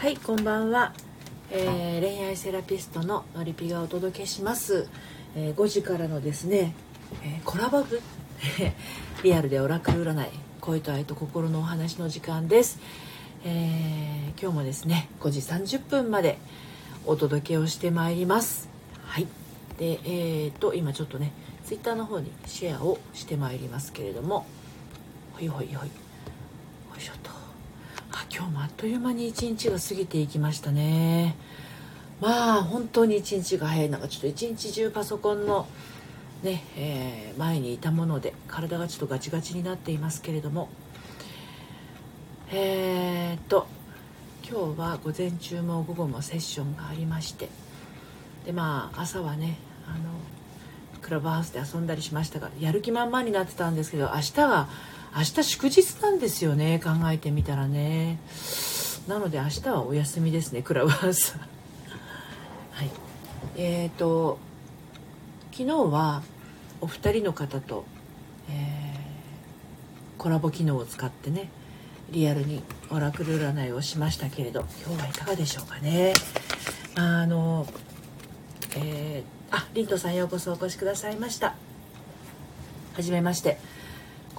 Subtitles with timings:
[0.00, 0.94] はいこんばんは、
[1.50, 4.88] えー、恋愛セラピストののりぴがお届けします、
[5.36, 6.74] えー、5時からのですね、
[7.22, 8.00] えー、コラボブ
[9.22, 10.30] リアルでオラクル占い
[10.62, 12.78] 恋と愛と心のお話の時間です、
[13.44, 16.38] えー、今日もですね5時30分まで
[17.04, 18.70] お届けをしてまいります。
[19.04, 19.26] はい。
[19.78, 21.30] でえーと今ちょっとね
[21.66, 24.46] ツイッターの方にシェアをしてまいりますけれども。
[25.34, 25.74] ほいほいほい。
[25.74, 25.92] よ
[26.96, 27.39] いしょと。
[28.32, 31.34] 今日もあっという間に一日が過ぎていきましたね。
[32.20, 35.66] まあ本当に一日が早いなんかちょっと一日中パソコンの
[36.44, 40.68] ね、えー、前にいたもので体がちょっとガチガチになっていますけれども。
[42.52, 43.66] えー、っと
[44.48, 47.48] 今日は午前中も午後もセッションがありまして。
[48.46, 49.98] でまあ朝はねあの
[51.02, 54.68] クラブハウスで遊んだりしましたがやる気満々になってたんですけど明日が
[55.14, 58.18] 明日祝日なんですよね考えてみたらね。
[59.08, 61.44] なので明日はお休みですねクラブハウスは。
[62.84, 62.90] い。
[63.56, 64.38] えっ、ー、と
[65.52, 66.22] 昨日は
[66.80, 67.84] お二人の方と、
[68.48, 71.50] えー、コラボ機能を使ってね
[72.10, 76.14] リアルにオラクル占いをしましたけれど今日はいかがでしょうかね。
[76.94, 77.66] あの
[78.76, 81.54] えー、あリントさんようこそお越しくださいました。
[82.94, 83.58] はじめまして。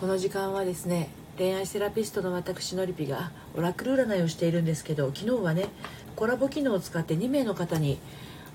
[0.02, 5.68] この時間はですね恋愛セラピストの私のりぴがオラクル占いをしているんですけど昨日はね
[6.16, 8.00] コラボ機能を使って2名の方に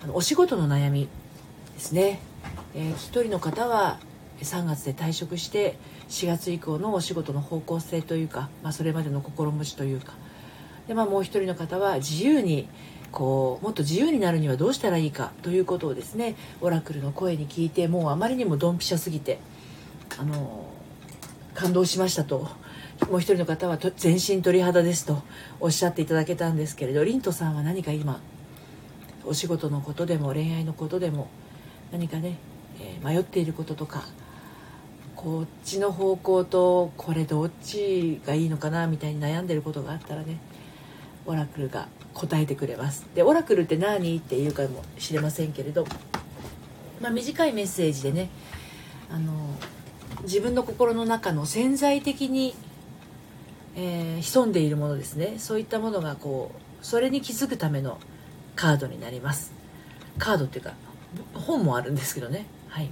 [0.03, 1.09] あのお仕事の悩み
[1.75, 2.19] ですね、
[2.75, 4.01] えー、1人の方は
[4.41, 10.15] 3月で退職して4月以降のお仕事の方向性というか、まあ、それまでの心持ちというか。
[10.89, 12.69] で、まあ、もう1人の方は自由に
[13.13, 19.39] こうもっと自由になるにはどうしたらいいかということをですねオラクルの声に聞いてもうあまりにもドンピシャすぎて
[20.19, 20.66] あの
[21.57, 22.49] 感動しましたと。
[23.11, 25.23] もう一人の方は全身鳥肌ですと
[25.61, 28.21] おっしゃっていただけたんですけれどリントさんは何か今
[29.27, 31.29] お仕事のことでも恋愛のことでも
[31.93, 32.39] 何かね、
[32.81, 34.05] えー、迷っていることとか
[35.15, 40.39] こっちの方向とこれどっちがいいのかなみたいに悩んでることがあったらね
[41.27, 43.05] オラクルが答えてくれます。
[43.15, 44.17] でオラクルって何？
[44.17, 45.87] っていうかもしれませんけれど、
[47.03, 48.31] まあ、短いメッセージでね
[49.11, 49.33] あの
[50.27, 52.55] 自分の心の中の潜在的に、
[53.77, 55.37] えー、潜んでいるものですね。
[55.39, 57.99] そういったものがこうそれに気づくための
[58.57, 59.53] カードになります。
[60.19, 60.75] カードっていうか
[61.35, 62.47] 本もあるんですけどね。
[62.69, 62.91] はい。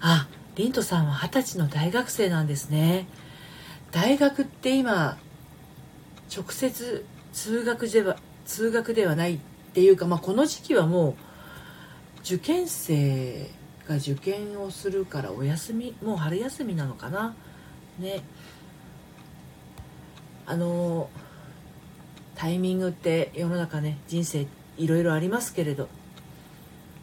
[0.00, 3.06] あリントさんは二十歳の大学生なんですね。
[3.92, 5.16] 大学って今
[6.34, 8.16] 直接通学では
[8.46, 9.38] 通学ではないっ
[9.74, 11.14] ていうか、まあ、この時期はもう
[12.22, 13.48] 受験生
[13.88, 17.34] が受験をするからお休みもう春休みなのかな？
[17.98, 18.22] ね。
[20.46, 21.08] あの
[22.34, 25.88] タイミングって世の中ね人生いろいろありますけれど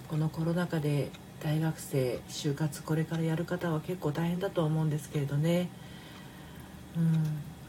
[0.09, 1.09] このコロナ禍で
[1.41, 5.69] 大学生就活これからやる方は結構大変だと思うんですけれどね、
[6.97, 7.03] うん、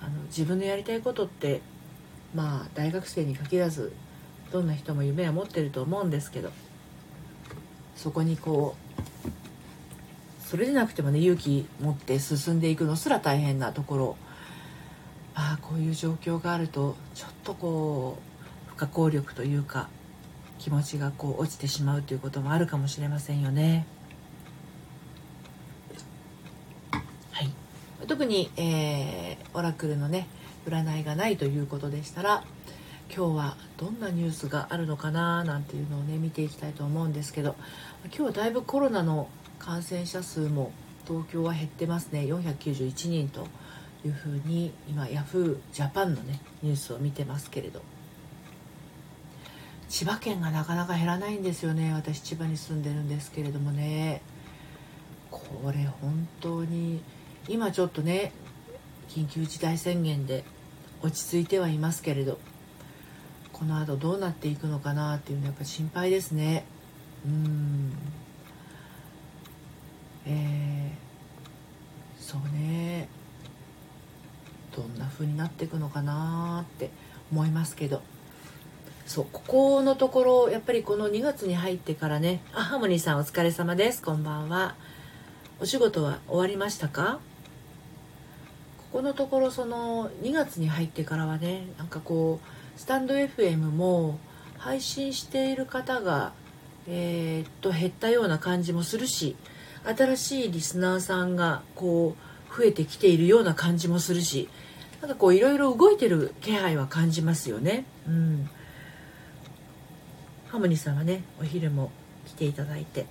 [0.03, 1.61] あの自分のやりたいことって
[2.35, 3.93] まあ大学生に限らず
[4.51, 6.51] どんな人も夢は持ってると思うんですけど
[7.95, 8.90] そこにこう
[10.47, 14.17] それでなくてもね勇気持って進んでいくのすら大変なところ
[15.35, 18.19] ああこういう状況があるとちょっとこ
[18.67, 19.89] う不可抗力というか
[20.59, 23.87] 気持ちがこう落ちてしまうということもあるかもしれませんよね。
[27.31, 27.51] はい、
[28.07, 30.27] 特に、えー、オラクルのね
[30.69, 32.45] 占いがないということでしたら
[33.15, 37.57] 今日はどんなニュースがあるのかななんていうのをね見ていきたいと思うんですけど
[38.05, 39.29] 今日はだいぶコロナの
[39.59, 40.71] 感染者数も
[41.07, 42.21] 東京は減ってますね。
[42.21, 43.49] 491人と
[44.05, 47.83] いうふうに今ヤフージャパンのねニュースを見てますけれど。
[49.89, 51.93] 千葉県がなかなか減らないんですよね。
[51.93, 54.23] 私千葉に住んでるんですけれどもね。
[55.33, 57.03] これ本当に
[57.49, 58.33] 今ちょっとね
[59.09, 60.45] 緊急事態宣言で
[61.03, 62.39] 落ち着いてはいますけれど。
[63.61, 66.65] この後どうなっていくのかなっていうのはやっぱ心配ですね。
[67.27, 67.93] うん。
[70.25, 73.07] えー、そうね。
[74.75, 76.89] どんな風になっていくのかなって
[77.31, 78.01] 思いますけど。
[79.05, 82.41] そうここのところやっぱりこの2月に入ってからね。
[82.55, 84.01] あハーモニーさんお疲れ様です。
[84.01, 84.75] こんばんは。
[85.61, 87.21] お仕事は終わりましたか？
[88.79, 94.19] ここのところその2月に入ってからはねなんかこうスタンド FM も
[94.59, 96.33] 配信している方が
[96.89, 99.37] えー、っと減ったような感じもするし
[99.85, 102.17] 新しいリスナーさんがこ
[102.53, 104.49] う増えてきているような感じもするし
[105.01, 107.87] なんかこういろいろ動いてる気配は感じますよね。
[108.07, 108.51] うん。
[110.49, 111.91] ハモニさんはねお昼も
[112.27, 113.07] 来ていただいて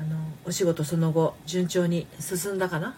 [0.00, 2.96] あのお仕事その後順調に進んだかな？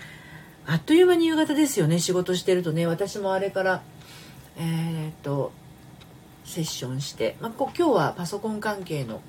[0.66, 2.86] あっという間に夕方ですよね仕事してるとね。
[2.86, 3.82] 私もあれから
[4.56, 5.52] えー、っと
[6.44, 9.20] セッションして、まあ、今日はパソコン関係の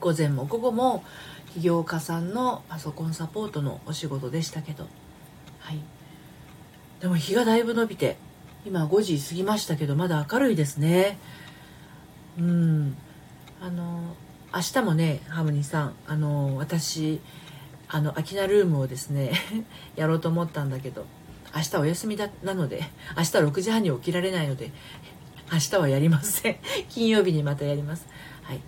[0.00, 1.04] 午前も午後も
[1.54, 4.88] 起業家さんのパソコンサポートのお仕事でしたけど。
[5.60, 5.80] はい。
[7.00, 8.16] でも日がだいぶ伸びて
[8.64, 11.18] 今5時過ぎましたけどまだ明るいですね。
[12.38, 12.96] うん。
[13.60, 14.16] あの
[14.52, 17.20] 明日もねハムニさんあの私
[17.88, 19.32] あのアキナルームをですね
[19.94, 21.04] やろうと思ったんだけど。
[21.54, 22.82] 明日お休みだなので
[23.16, 24.72] 明日6時半に起きられないので
[25.52, 26.56] 明日はやりません。
[26.88, 28.06] 金曜日にまたやります。
[28.42, 28.60] はい。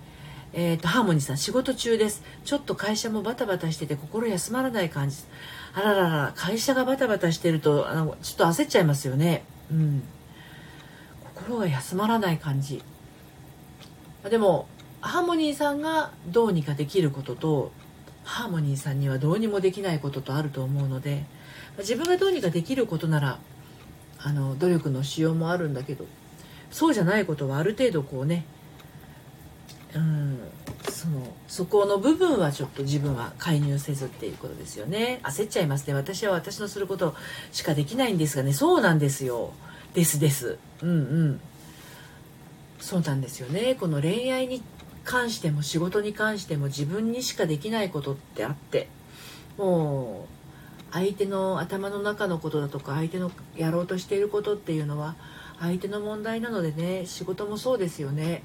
[0.53, 2.23] えーと、ハーモニーさん仕事中です。
[2.45, 5.17] ちょっと会社もバタバタしてて心休まらない感じ。
[5.73, 9.45] あららら会社がバタバタしてるとあのちょっと焦っちゃいますよね。
[9.71, 10.03] うん。
[11.35, 12.83] 心が休まらない感じ。
[14.29, 14.69] でも
[15.01, 17.73] ハーモニーさんがどうにかできることと
[18.25, 21.25] ハーモニーさんにはどうにもできないこととあると思うので
[21.79, 23.39] 自分がどうにかできることなら
[24.19, 26.07] あの努力のしようもあるんだけど
[26.71, 28.45] そうじゃないことはある程度こうね
[29.95, 30.39] うん
[30.91, 35.21] そのそこの部分はちょっと自分は介入せずっていうことですよね。
[35.23, 35.95] 焦っちゃいますね。
[35.95, 37.15] 私は私のすること
[37.53, 38.53] しかできないんですがね。
[38.53, 39.53] そうなんですよ。
[39.93, 40.59] ですです。
[40.83, 41.41] うんうん。
[42.81, 43.77] そうなんですよね。
[43.79, 44.63] この恋愛に
[45.05, 48.89] 関しても仕事に関しても自分にしかできないことってあって
[49.59, 50.34] もう
[50.95, 55.17] 相手の頭の中のことだとか相手のやろうとしていることっていうのは
[55.59, 58.45] 相手の問題なのでね仕事もそうですよね。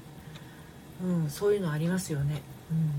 [1.02, 2.92] うん、そういうのありますよね、うん、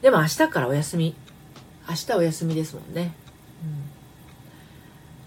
[0.00, 1.14] でも明日からお休み。
[1.86, 3.12] 明日お休みですもんね、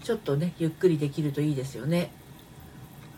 [0.00, 2.10] ん、ちょっとねゆっくりできるといいですよね。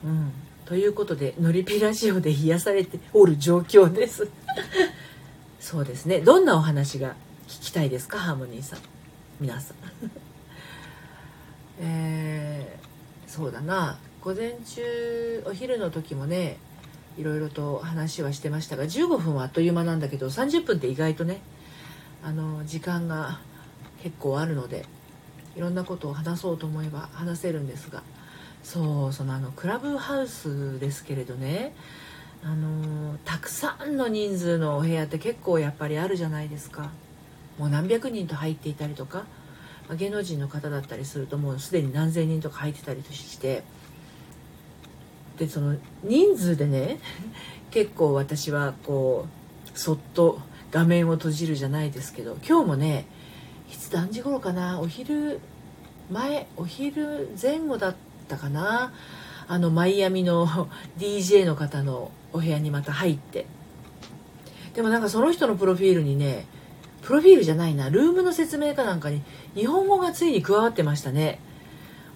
[0.04, 0.32] うん。
[0.66, 4.28] ということでのりぴラジオで癒されておる状況です。
[5.60, 6.20] そうですね。
[6.20, 7.14] どんなお話が？
[7.48, 8.18] 聞きたいですか？
[8.18, 8.80] ハーモニーさん。
[9.40, 9.76] 皆さん。
[11.80, 13.98] えー、そうだな。
[14.20, 16.58] 午前中お昼の時もね
[17.16, 21.40] いろいろと話はしてましたが15分はあっという間なんだけど30分って意外とね
[22.22, 23.38] あの時間が
[24.02, 24.84] 結構あるので
[25.56, 28.02] いろんなことを話そうと思えば話せるんですが
[28.64, 31.74] そうそのあのクラブハウスですけれどね
[32.44, 36.90] あのたくさんの人数のお部屋って結構やっぱりあるじゃないですか。
[37.58, 39.24] もう何百人と入っていたりとか
[39.96, 43.62] 芸能人の方だったりするともうすでに何千人とか入ってたりとして
[45.38, 46.98] でその人数でね
[47.70, 49.26] 結構私はこ
[49.74, 50.40] うそっと
[50.70, 53.06] 画面を閉じるじゃないですけど今日もね
[53.72, 55.40] いつ何時頃かなお昼
[56.10, 57.96] 前お昼前後だっ
[58.28, 58.92] たかな
[59.46, 60.68] あのマイアミの
[60.98, 63.46] DJ の方のお部屋にまた入って。
[64.74, 66.46] でもなんかその人のプロフィールにね
[67.08, 69.22] プロフィールじゃないなルームの説明かなんかに
[69.54, 71.40] 日本語がついに加わってましたね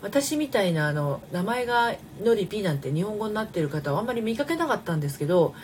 [0.02, 5.54] 私みたいなあの名前がのりぴなんて日本語になってる方はあんまり見かけなかったんですけど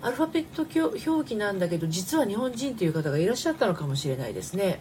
[0.00, 0.64] アルファベット
[1.10, 4.78] 表記なんだけど実は日本人という方がいらっしゃったのかもしれないですね。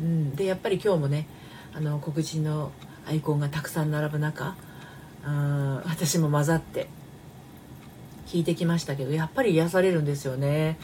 [0.00, 1.28] うん、でやっぱり今日もね
[1.74, 2.72] あの黒人の
[3.06, 4.56] アイコンがたくさん並ぶ中
[5.24, 6.88] あ私も混ざって
[8.26, 10.76] 聞いてきましたけどやっぱり癒されるんですよね。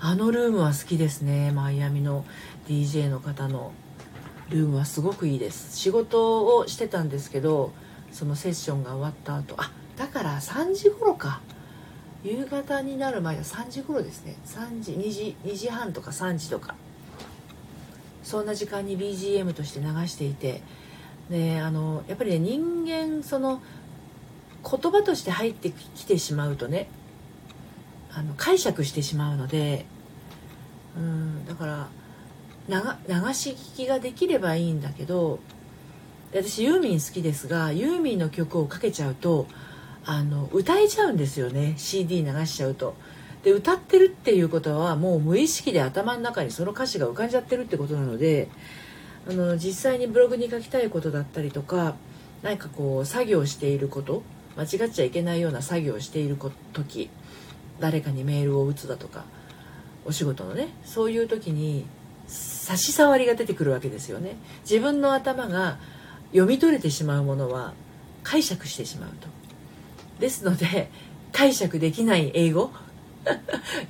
[0.00, 1.50] あのルームは好きですね。
[1.52, 2.24] マイアミの
[2.68, 3.72] DJ の方の。
[4.50, 5.76] ルームはすごくいいです。
[5.76, 7.72] 仕事をしてたんですけど
[8.12, 9.54] そのセッションが終わった後。
[9.58, 11.40] あだから3時頃か。
[12.22, 14.36] 夕方になる前は3時頃ですね。
[14.46, 16.74] 3時2時2時半とか3時とか。
[18.22, 20.62] そんな時間に BGM として流していて。
[21.30, 23.62] であのやっぱりね人間その
[24.62, 26.88] 言葉として入ってきてしまうとね
[28.14, 29.86] あの解釈してしまうので
[30.96, 31.88] うんだから
[32.68, 32.74] 流
[33.34, 35.40] し聞きができればいいんだけど
[36.32, 39.46] 私ユーミン好きですがユーミンの曲をかけちゃうと
[40.04, 42.94] あの歌えちゃうんですよね CD 流しちゃうと。
[43.42, 48.48] で歌ってるっていうことはもう無意識で頭の中にその歌詞が浮かんじゃってるってことなので
[49.28, 51.94] あの実際にブログに書きたいことだったりとか
[52.42, 54.22] 何かこう作業していること
[54.56, 56.38] 間違っちゃいけないような作業をしている
[56.72, 57.10] 時
[57.80, 59.24] 誰かにメールを打つだとか
[60.04, 61.86] お仕事のねそういう時に
[62.26, 64.36] 差し障りが出てくるわけですよね。
[64.62, 65.78] 自分の頭が
[66.28, 67.74] 読み取れてしまうものは
[68.22, 69.28] 解釈してしまうと。
[70.18, 70.90] ですので
[71.32, 72.70] 解釈できない英語。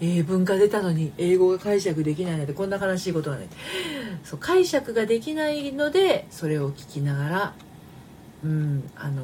[0.00, 3.48] 英 文が出たのに英語が解釈できないなんてこんな悲しいことがない。
[4.24, 7.54] そう解釈ができないのでそれを聞きながら
[8.44, 9.22] うんあの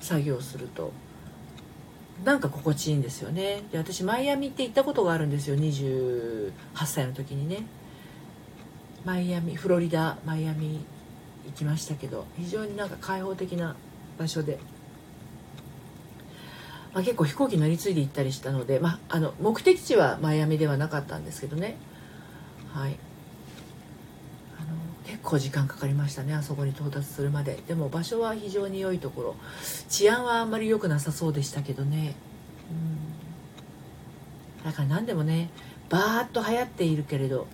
[0.00, 0.92] 作業すると。
[2.24, 3.62] なんか心地いいんですよね。
[3.72, 5.56] で私マイアミって行ったことがあるんですよ。
[5.56, 6.52] 28
[6.84, 7.64] 歳の時にね。
[9.04, 10.84] マイアミフロリダマイアミ
[11.46, 13.74] 行きましたけど非常になんか開放的な
[14.18, 14.58] 場所で、
[16.94, 21.76] まあ、結構飛行機乗り継いで行ったりしたので、まあ、あの目的地はマイアミではなかったんですけどね。
[22.72, 22.96] はい。
[25.06, 27.58] 結構時間かかりましたねあそこに到達するまで。
[27.66, 29.36] でも場所は非常に良いところ。
[29.88, 32.14] 治安はあんまり良くなさそうでしたけどね。
[32.70, 32.74] う
[34.62, 34.64] ん。
[34.64, 35.50] だから何でもね
[35.88, 37.46] バーッと流行っているけれど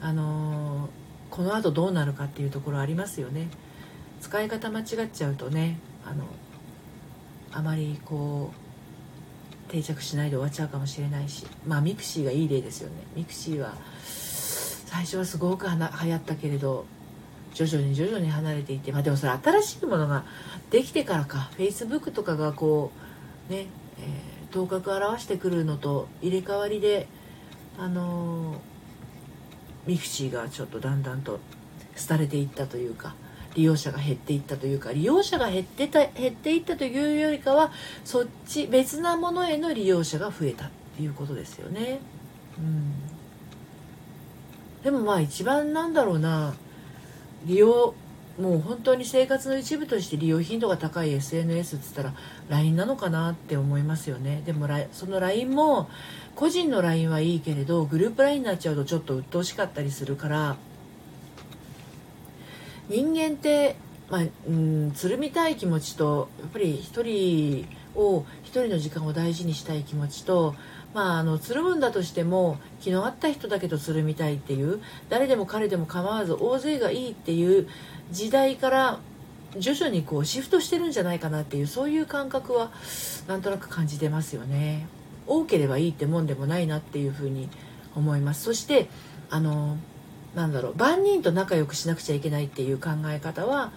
[0.00, 3.48] あのー、このあとどうなるかっていうところありますよね。
[4.20, 6.24] 使い方間違っちゃうとねあの
[7.52, 8.52] あまりこ
[9.68, 11.46] う定着しないで終わっちゃうかもしれないし。
[11.66, 12.96] まあ mixi がいい例ですよね。
[13.14, 13.74] mixi は
[14.86, 16.86] 最初はすごくはな流行ったけれど
[17.54, 20.24] 徐々に徐々に離れていってまあでもそれ新しいものが
[20.70, 22.90] できてからかフェイスブックとかがこ
[23.48, 23.66] うね、
[23.98, 27.06] えー、頭角を表してくるのと入れ替わりで
[27.78, 28.76] あのー
[29.86, 31.38] ミクシーがちょっとだんだんと
[32.08, 33.14] 廃れていったというか
[33.54, 37.72] 利用者が減っていったというか利用者が減ってた減っていったというよりかは
[38.04, 42.00] そっち別なものへの利用者が増えたっていうことですよね。
[42.58, 42.92] うん、
[44.86, 46.54] でもまあ一番なんだろうな。
[47.44, 47.92] 利用
[48.38, 52.14] もう本当に生活の一部として利用頻度が高い SNS っつったら
[52.48, 54.44] LINE なのかなって思いますよね。
[54.46, 55.90] でもその LINE も
[56.36, 60.56] 個人の LINE はいいけれどグループ LINE になっちゃうとちょっと鬱陶しかったりするから
[62.88, 63.74] 人間って、
[64.08, 67.66] まあ、うんつるみたい気持ちとやっぱり一人
[67.96, 70.54] を一人の時間を大事にしたい気持ちと
[70.96, 77.68] まあ、あのつるむんだとしても気の合った人だけとつるみたいっていう誰でも彼でも構わず大勢がいいっていう
[78.12, 78.98] 時代から
[79.58, 82.70] 徐々にこうシフトしてるんじゃないかなっていうそういう感覚は
[83.28, 84.86] なんとなく感じてますよね。
[85.26, 87.50] 多ければいいってもんでもないなっていうふうに
[87.94, 88.44] 思います。
[88.44, 88.88] そして
[89.28, 89.76] あの
[90.34, 93.70] なんだろう万人と仲良くしなくちゃいけないっていう考え方は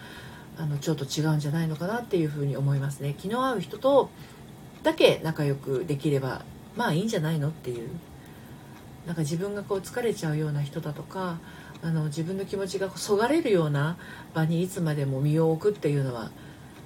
[0.58, 3.14] あのちょっと違うんじゃないのかなっていうふうに思いますね。
[3.18, 4.10] 気の合う人と
[4.84, 6.44] だけ仲良くできれば
[6.76, 7.90] まあいいんじゃないのっていう。
[9.10, 11.40] なんか自分がこう疲れちゃうような人だとか
[11.82, 13.98] あの自分の気持ちがそがれるような
[14.36, 16.30] 場にいつまでも身を置くっていうのは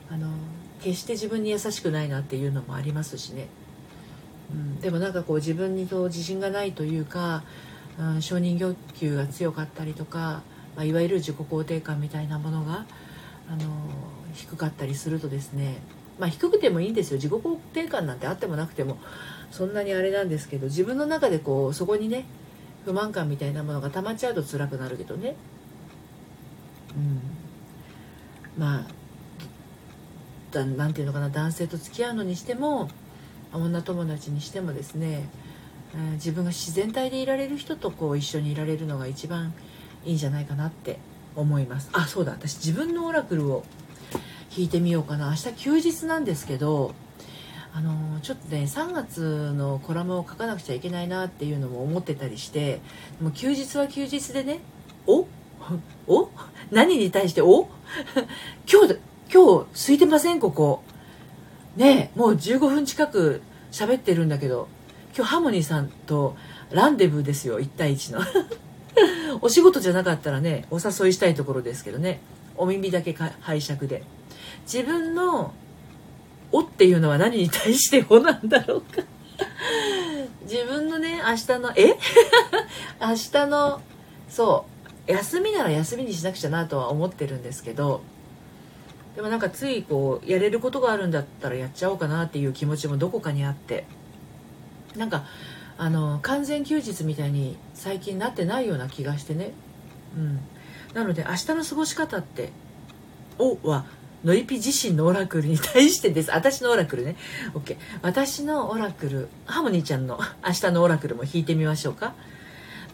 [0.10, 0.30] あの
[0.82, 3.48] 決して自分に優しくないなっていうのもありますしね、
[4.52, 7.44] うん、でもなんかこう自分にと自信がないというか、
[8.00, 10.44] うん、承認欲求が強かったりとか、
[10.76, 12.86] まあ、いわゆる自己肯定感みたいなものが
[13.50, 13.66] あの
[14.34, 15.78] 低かったりするとですね
[16.20, 17.18] まあ低くてもいいんですよ。
[17.18, 18.98] 自己肯定感なんてあってもなくても
[19.54, 22.26] そんなにあれなんですけど自分の中でこうそこにね
[22.86, 25.36] 不満感みたいなものが溜まっちゃうと辛くなるけどね。
[26.98, 27.22] うん。
[28.58, 28.86] まあ
[30.52, 32.90] だなんていうのかな男性と付き合うのにしても
[33.54, 35.30] 女友達にしてもですね、
[35.94, 39.54] えー、自分が自然体でいられる人とこう一緒にいられるのが一番
[40.04, 40.98] いいんじゃないかなって
[41.36, 41.92] 思います。
[41.94, 42.32] あそうだ。
[42.32, 43.64] 私自分のオラクルを
[44.58, 45.30] 引いてみようかな。
[45.30, 46.96] 明日休日なんですけど
[47.76, 52.82] あのちょっとね3月のコラムを書かなくちゃいけないなっていうのも思ってたりして
[53.20, 54.60] も休日は休日でね
[55.08, 55.26] お？
[56.08, 56.30] お？
[56.72, 57.68] 何に対してお？
[58.72, 59.00] 今日
[59.34, 60.84] 今日空いてませんここ。
[61.76, 64.68] ねもう15分近く喋ってるんだけど
[65.16, 66.36] 今日ハーモニーさんと
[66.70, 68.22] ランデブーですよ1対1の。
[69.42, 72.20] お仕事じゃなかったらねお誘いしたいところですけどね。
[72.56, 74.04] お耳だけ拝借で。
[74.72, 75.54] 自分の
[76.54, 79.02] おっていうのは何に対しておなんだろうか。
[80.44, 81.98] 自分のね明日のえ？
[83.02, 83.82] 明日の
[84.30, 84.66] そ
[85.08, 85.12] う。
[85.12, 88.02] 休みなら休みにしなくちゃなとは思ってるんですけど。
[89.16, 93.86] でもなんかついこうやれることがあるんだったらやっちゃおうかなっていう気持ちもどこかにあって。
[94.96, 95.26] なんか
[95.80, 99.54] あの完全休日みたいに最近なってないような気がしてね。
[100.16, 100.40] うん。
[100.94, 102.52] なので明日の過ごし方って
[103.40, 103.86] 「お」は
[104.24, 106.32] のりぴ自身のオラクルに対してです。
[106.32, 107.16] 私のオラクルね。
[107.54, 112.14] OK 私のオラクルハモニーちゃんの明日のオラクルも引いてみましょうか。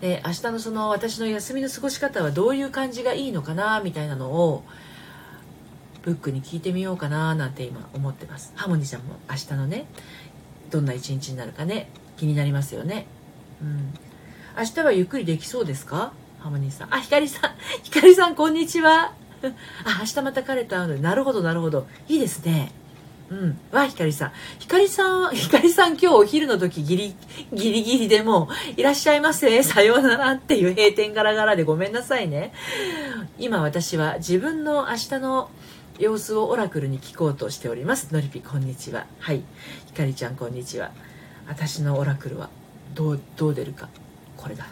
[0.01, 4.63] で明日のその私の休みの過ごし方はどういう感じがいいのかなみたいなのを
[6.01, 8.53] ブックに聞いてみようかななんて今思ってます。
[8.55, 9.85] ハモニーちゃんも明日のね
[10.71, 13.05] どんな一日になるかね気になりますよね。
[13.61, 13.93] うん。
[14.57, 16.11] 明日はゆっくりできそうですか？
[16.39, 16.93] ハモニーさん。
[16.93, 17.51] あひかりさん。
[17.83, 19.13] ひかりさんこんにちは。
[19.85, 21.87] あ明日また彼と会うのでなるほどなるほど。
[22.07, 22.71] いいですね。
[23.29, 23.59] うん。
[23.71, 24.31] わひかりさん。
[24.59, 27.15] ひかりさんひかりさん今日お昼の時ギリ
[27.53, 29.61] ギリギリでもいらっしゃいませ。
[29.63, 32.53] さようならっていう閉店ガラガラでごめんなさいね。
[33.37, 35.49] 今私は自分の明日の
[35.99, 38.13] 様子をオラクルに聞こうとしております。
[38.13, 39.05] のりぴこんにちは。
[39.19, 39.43] はい。
[39.87, 40.91] ひかりちゃんこんにちは。
[41.47, 42.49] 私のオラクルは
[42.93, 43.89] どうどう出るか。
[44.37, 44.67] これだ。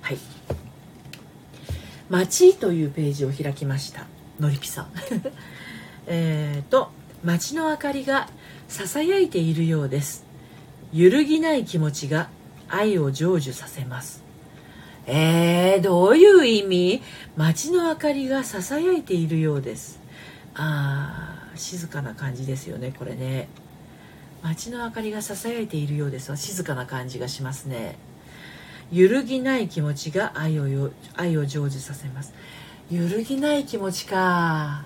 [0.00, 0.18] はい
[2.10, 4.06] 「街」というページを開きました。
[4.38, 4.88] のりぴさん。
[6.06, 6.90] えっと
[7.24, 8.28] 街の明かりが
[8.68, 10.24] ささやいているようです。
[10.92, 12.28] 揺るぎない気持ちが
[12.68, 14.22] 愛を成就させます。
[15.06, 17.02] えー、どういう意味？
[17.36, 20.00] 街の明かりがささやいているようです。
[20.54, 23.48] あー静かな感じですよねこれね。
[24.42, 26.30] 街の明かりがささやいているようです。
[26.30, 27.98] は静かな感じがしますね。
[28.92, 32.34] 揺るぎない気持ちが愛を愛を成就させます。
[32.90, 34.84] 揺るぎない気持ちか。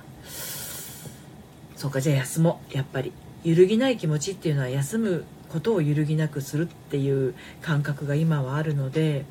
[1.76, 3.12] そうかじゃあ休もうやっぱり。
[3.44, 9.26] 揺るぎない気持ちっていうのは休むことを揺るぎなくするっていう感覚が今はあるので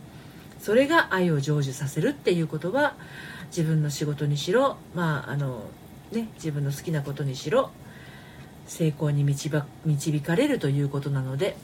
[0.60, 2.96] それが愛を成就させるっていうことは
[3.48, 5.64] 自分の仕事にしろまああの
[6.12, 7.72] ね自分の好きなことにしろ
[8.68, 11.58] 成功に導かれるということなので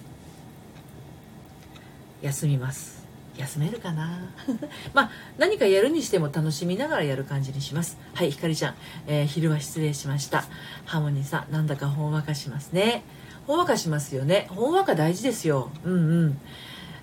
[2.21, 2.98] 休みます。
[3.39, 4.19] 休めるかな。
[4.93, 7.97] まあ何かやるにしても楽しみながらやる感じにします。
[8.13, 8.75] はいひかりちゃん、
[9.07, 10.43] えー、昼は失礼しました。
[10.85, 13.03] ハーモニーさんなんだかほんわかしますね。
[13.47, 14.47] ほんわかしますよね。
[14.49, 15.71] ほんわか大事ですよ。
[15.85, 16.37] うんうん。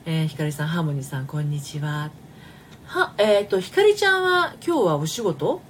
[0.05, 2.11] えー、ひかりさんハーモニーさんこんにちは。
[2.85, 5.62] はえっ、ー、とひかりちゃんは今日はお仕事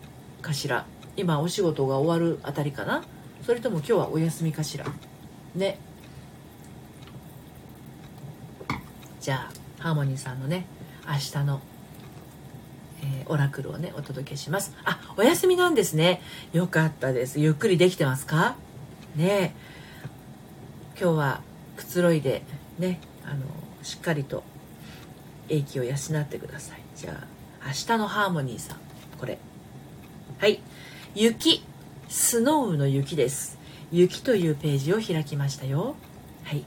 [0.43, 0.85] かしら？
[1.17, 3.03] 今お仕事が終わるあたりかな？
[3.47, 4.85] それとも今日はお休みかしら？
[5.55, 5.79] ね。
[9.21, 9.56] じゃあ
[9.87, 10.67] ハーモニーさんのね
[11.07, 11.61] 明日の、
[13.03, 14.75] えー、オラクルをねお届けします。
[14.85, 16.21] あお休みなんですね。
[16.53, 17.39] よかったです。
[17.39, 18.57] ゆっくりできてますか？
[19.15, 19.55] ね
[21.01, 21.41] 今日は
[21.77, 22.43] くつろいで
[22.81, 23.43] ねあの
[23.85, 24.43] しっかりと
[25.49, 26.81] 英気を養ってください。
[26.97, 28.79] じゃあ明日のハーモニーさん
[29.21, 29.39] これ。
[30.39, 30.61] はい。
[31.15, 31.63] 雪。
[32.09, 33.57] スノーの雪です。
[33.93, 35.95] 雪というページを開きましたよ。
[36.43, 36.65] はい。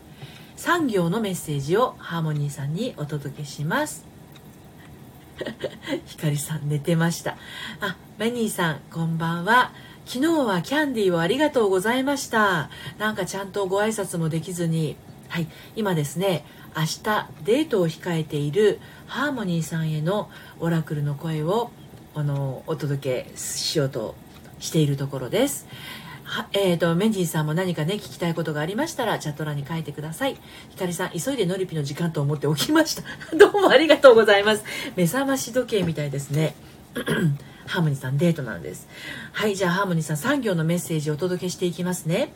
[0.59, 4.03] 3行のメッセージをハーモニーさんにお届けします。
[6.05, 7.37] ひかりさん寝てました。
[7.79, 9.71] あメニーさんこんばんは。
[10.05, 12.69] 昨日はキャンディーをありがとうございました。
[12.97, 14.97] なんかちゃんとご挨拶もできずに。
[15.29, 15.47] はい。
[15.77, 16.43] 今ですね
[16.75, 17.03] 明日
[17.45, 21.71] デートを控えているハーモニーさんへのオラクルの声を
[22.13, 24.13] あのお届けしようと
[24.59, 25.67] しているところです。
[26.29, 30.37] はえーと、メンジンさんも何かね聞きたいことがありましたらチャット欄に書いてください。
[30.69, 33.01] ひかりさん急いでノリピの時間と思って起きました。
[33.35, 34.63] どうもありがとうございます。
[34.95, 36.53] 目覚まし時計みたいですね。
[37.65, 38.87] ハーモニーさんデートなんです。
[39.31, 42.31] はいじゃあハーモニーさん3行のメッセージをお届けしていきますね。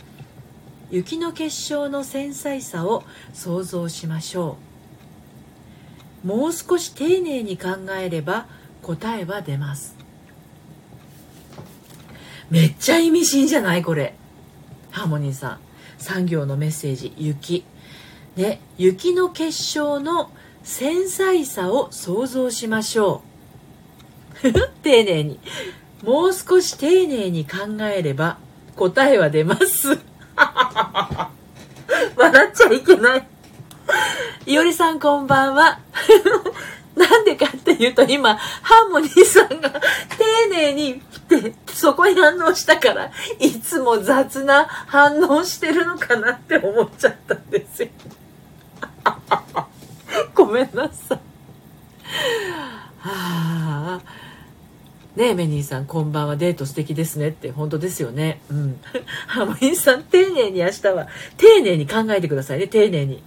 [0.89, 4.58] 雪の結晶の繊細さを想像しましょ
[6.23, 6.27] う。
[6.27, 8.47] もう少し丁寧に考えれば
[8.82, 10.02] 答えは出ます。
[12.53, 13.81] めっちゃ意味深じゃない？
[13.81, 14.13] これ。
[14.91, 15.59] ハーモニーさん。
[15.97, 17.11] 産業のメッセージ。
[17.17, 17.65] 雪。
[18.35, 18.61] ね。
[18.77, 20.29] 雪の結晶の
[20.61, 23.23] 繊細さを想像しましょ
[24.43, 24.53] う。
[24.83, 25.39] 丁寧に。
[26.03, 28.37] もう少し丁寧に考えれば
[28.75, 29.97] 答えは出ます。
[32.15, 33.27] 笑っちゃいけない。
[34.45, 35.79] いおりさんこんばんは。
[36.95, 39.79] なんでかっていうと今、ハーモニーさんが丁
[40.51, 47.89] 寧に来て、そこに反応したから、いつも雑な反応してるのかなって思っちゃったんですよ。
[50.36, 51.19] ごめんなさい。
[52.99, 54.01] はあ。
[55.15, 56.36] ねえ、メニーさん、こんばんは。
[56.38, 58.41] デート素敵ですねって、本当ですよね。
[58.49, 58.79] うん。
[59.27, 63.21] ハーモニーさん、丁寧に明日は、丁寧に考えてくださいね、丁寧に。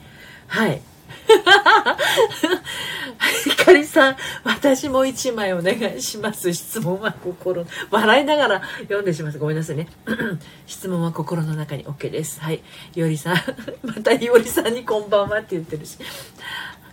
[0.48, 0.82] はい。
[3.44, 6.52] ひかりさん、私も一枚お願いします。
[6.52, 9.38] 質問は心、笑いながら読んでしまいます。
[9.38, 9.88] ごめんなさいね。
[10.66, 12.40] 質問は心の中に OK です。
[12.40, 12.62] はい。
[12.94, 13.36] いおりさん、
[13.82, 15.98] またいおりさんにこんばんはって言ってるし、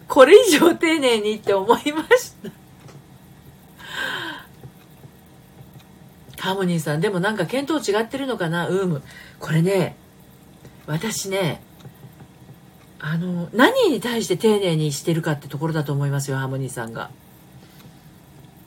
[0.08, 2.64] これ以上丁寧にって思いました。
[6.44, 8.68] ハーモニーさん、でもなんか見当違ってるのかな？
[8.68, 9.02] ウーム。
[9.40, 9.96] これね、
[10.86, 11.62] 私ね、
[13.06, 17.12] あの何に対して丁寧にしてるかってところだと思いますよハーモニーさんが。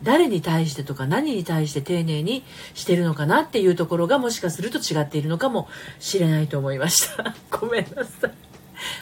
[0.03, 2.45] 誰に対してとか何に対して丁寧に
[2.75, 5.69] してるのかなっていうところがもしかすると違っているのかも
[6.01, 7.35] しれないと思いました。
[7.51, 8.33] ごめんなさい。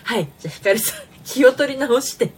[0.05, 0.29] はい。
[0.39, 2.31] じゃあ、ひかりさん、 気を取り直して、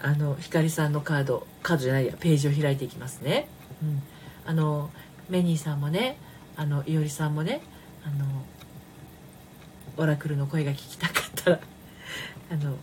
[0.00, 3.46] あの、ひかりさんのカード、カードじゃないや、ページを開いていきますね。
[3.82, 4.02] うん。
[4.46, 4.90] あの、
[5.28, 6.16] メニーさんもね、
[6.56, 7.60] あの、いおりさんもね、
[8.06, 8.24] あの
[9.96, 11.60] オラクルの声が聞きたかったら
[12.54, 12.76] あの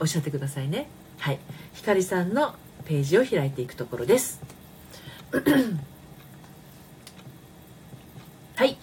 [0.00, 0.88] おっしゃってくださいね。
[1.18, 1.38] はい。
[1.74, 2.54] ひかりさんの
[2.86, 4.40] ページを開いていくところです。
[8.56, 8.78] はい。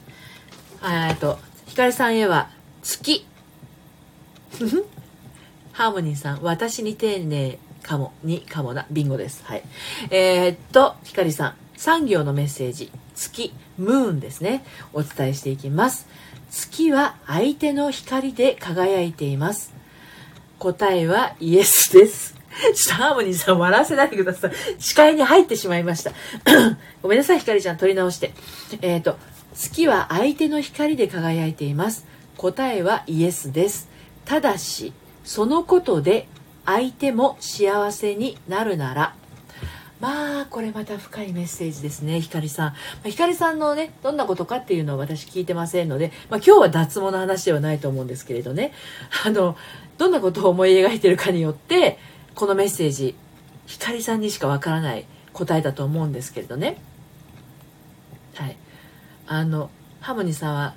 [0.84, 2.52] えっとひかりさんへは
[2.84, 3.26] 月。
[5.74, 8.86] ハーモニーさん私に丁寧かもにかもな。
[8.92, 9.44] ビンゴです。
[9.46, 9.64] はい。
[10.12, 12.92] えー、っとひかりさん産業のメッセージ。
[13.16, 14.64] 月ムーンですね。
[14.94, 16.08] お伝えしていきます。
[16.52, 19.80] 月は相手の光で輝いています。
[20.60, 22.40] 答えはイエスです
[22.76, 24.52] ちょっとハーモニーさん笑わせないでください。
[24.80, 26.12] 視界に入ってしまいました。
[27.02, 28.34] ごめんなさい、ひかりちゃん取り直して。
[28.82, 29.18] えっ、ー、と、
[29.56, 32.06] 月は相手の光で輝いています。
[32.38, 33.90] 答えはイエスです。
[34.26, 34.94] ただし、
[35.24, 36.28] そのことで
[36.66, 39.16] 相手も幸せになるなら、
[40.00, 42.68] まあ、これまた深いメッセージですね、ひかりさ
[43.04, 43.10] ん。
[43.10, 48.72] ひかりさんのね、どんなことかっていうのを私聞いてませんので、まあ今日は脱毛の話ではないと思うんですけれどね、
[49.26, 49.58] あの、
[49.98, 51.98] どんなことを思い描いてるかによって、
[52.34, 53.16] このメッセージ、
[53.66, 56.78] ひかりさんにしかわからない答えだと思うんですけれどね。
[58.36, 58.56] はい。
[59.28, 60.76] あの、ハモニさんは、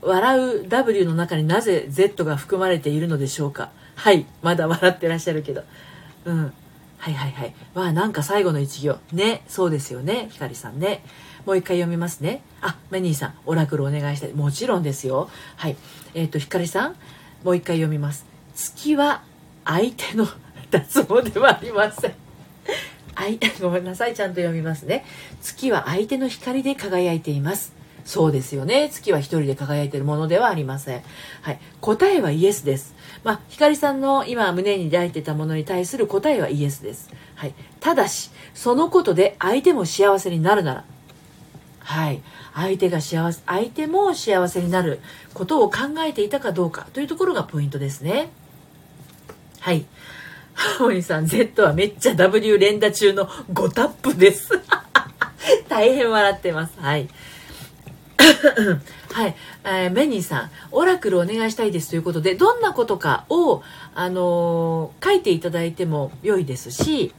[0.00, 4.26] 笑う W の中になぜ Z が含まれているのでしょうかはい。
[4.40, 5.62] まだ笑ってらっしゃるけど。
[6.24, 6.52] うん。
[7.02, 7.54] はいはいはい。
[7.74, 8.96] わあ、なんか最後の一行。
[9.12, 9.42] ね。
[9.48, 10.28] そうですよね。
[10.30, 11.02] ひかりさんね。
[11.44, 12.44] もう一回読みますね。
[12.60, 14.32] あ、メニーさん、オラクルお願いしたい。
[14.34, 15.28] もちろんですよ。
[15.56, 15.76] はい。
[16.14, 16.96] えっ、ー、と、ひかりさん、
[17.42, 18.24] もう一回読みます。
[18.54, 19.24] 月は
[19.64, 20.28] 相手の
[20.70, 22.14] 脱毛ではありません。
[23.16, 24.14] はい、ごめんなさい。
[24.14, 25.04] ちゃんと読みますね。
[25.40, 27.72] 月は相手の光で輝いています。
[28.04, 28.88] そうですよね。
[28.90, 31.02] 月は一人で輝いているものではありません。
[31.42, 31.60] はい。
[31.80, 32.94] 答えはイエスです。
[33.24, 37.10] まあ、光さんの今胸に抱いてたものに対する答えはイエスです。
[37.36, 37.54] はい。
[37.80, 40.84] ただし、そのことで相手も幸せになるなら、
[41.80, 42.22] はい。
[42.54, 45.00] 相手が幸せ、相手も幸せになる
[45.34, 48.30] ことを考えていたかどうかというところがポイントですね。
[49.60, 49.86] はい。
[50.54, 54.50] ハーモニーさん、Z はめっちゃ W 連打中の5タップです。
[55.68, 56.78] 大変笑ってます。
[56.78, 57.08] はい。
[59.12, 63.62] はい、えー、メニーさん、オラクルお願いしたいですということで、どんなことかを、
[63.94, 67.14] あのー、書いていただいても良いですし、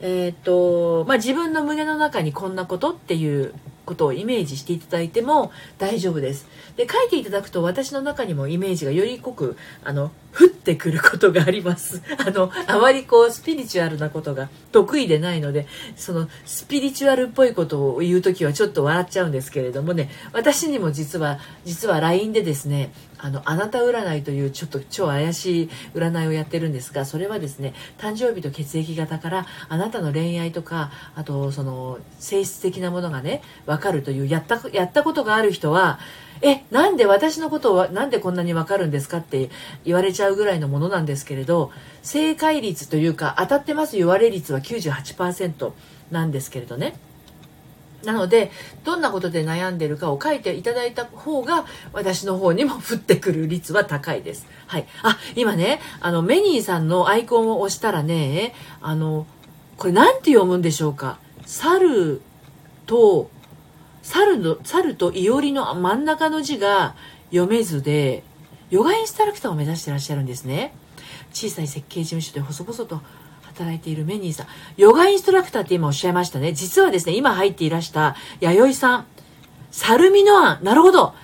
[0.00, 3.54] えっ、と、まあ、自分の胸の中にこんなことっていう
[3.86, 6.46] ことをイメージしていただいても大丈夫です。
[6.76, 12.02] で、書いていただくと私の中にもイメージがより濃く、あの、降ってくることがあります。
[12.18, 35.98] あの、あまりこう、スピリチュアルなことが得意でないので、その、スピリチュアルっぽいことを言う時はちょっと笑っちゃうんですけれどもね、私にも実は、実は LINE でですね、あの、あなた占いというちょっと超怪しい占いをやってるんですが、それはですね、誕生日と血液型から、あなたの恋愛とか、あと、その、性質的なものがね、わかるという、やった、やったことがある人は、
[36.42, 39.48] え、なんで私のことをなんでこんなにわかるんですかって
[39.84, 41.70] 言われちゃうぐらいのものなんですけれど、
[42.02, 45.72] 正解率というか当たってます言われ率は98%
[46.10, 46.94] なんですけれどね。
[48.04, 48.50] なので、
[48.84, 54.46] どんなことで悩んでるかを書いていただいた方が、私の方にも降ってくる率は高いです。
[54.66, 54.86] はい。
[55.02, 59.26] あ、今ね、あの、メニーさんのアイコンを押したらね、あの、
[59.76, 61.18] これなんて読むんでしょうか。
[61.44, 62.22] 猿
[62.86, 63.30] と、
[64.02, 66.94] 猿の、猿といおりの真ん中の字が
[67.30, 68.22] 読めずで、
[68.70, 70.74] ヨガインストラクターを目指してらっしゃるんですね。
[71.32, 73.00] 小さい設計事務所で細々と
[73.56, 74.46] 働いているメニーさん。
[74.76, 76.52] ヨガインストラクターって今おっしゃいましたね。
[76.52, 79.06] 実はですね、今入っていらした弥生さん。
[79.70, 80.64] サルミノアン。
[80.64, 81.14] なるほど。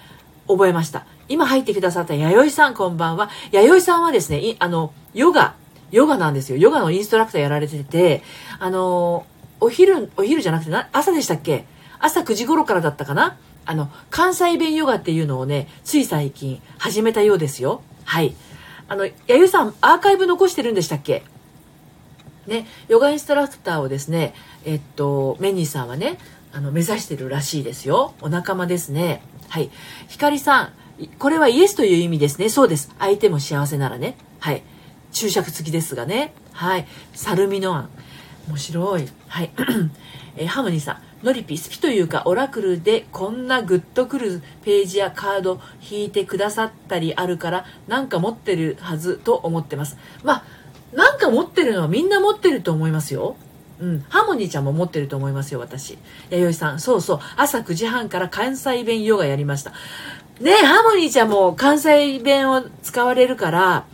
[0.49, 1.05] 覚えました。
[1.29, 3.29] 今入ってくださった弥生さん、こんばんは。
[3.51, 5.55] 弥生さんはですね、あの、ヨガ、
[5.91, 6.57] ヨガなんですよ。
[6.57, 8.23] ヨガのインストラクターやられてて、
[8.59, 9.27] あの、
[9.61, 11.67] お昼、お昼じゃなくてな、朝でしたっけ？
[12.01, 13.37] 朝9時頃からだったかな？
[13.65, 17.83] あの、関西弁ヨガっていうのをね、つい最近始めたようですよ。
[18.05, 18.35] はい。
[18.89, 21.23] あの、やゆさん、アーカイブ残してるんでしたっけ？
[22.47, 26.19] ね、ヨガインストラクターをですね、えっと、メニーさんはね、
[26.53, 28.15] あの、目指してるらしいですよ。
[28.21, 29.23] お仲間ですね。
[29.49, 29.71] はい。
[30.09, 30.73] ひかりさん、
[31.19, 32.49] これはイエスという意味ですね。
[32.49, 32.95] そうです。
[32.99, 34.17] 相手も幸せならね。
[34.39, 34.63] はい。
[35.13, 36.35] 注釈付きですがね。
[36.53, 36.87] はい。
[37.15, 37.91] サルミノアン。
[38.49, 39.09] 面白い。
[39.29, 39.51] はい。
[40.37, 41.03] えー、ハムニーさん。
[41.23, 49.97] ノリピスピというかオラクルでこんなグッとくるページやカード引いてくださったりあるからなんか持ってるはずと思ってます。
[50.25, 50.45] まあ、
[51.23, 53.37] か持ってるのはみんな持ってると思いますよ。
[53.81, 54.05] うん。
[54.09, 55.99] ハーモニーちゃんも持ってると思いますよ、私。
[56.31, 56.81] 弥生さん。
[56.81, 57.21] そうそう。
[57.37, 59.73] 朝9時半から関西弁ヨガやりました。
[60.41, 63.85] ねハーモニーちゃんも関西弁を使われるから、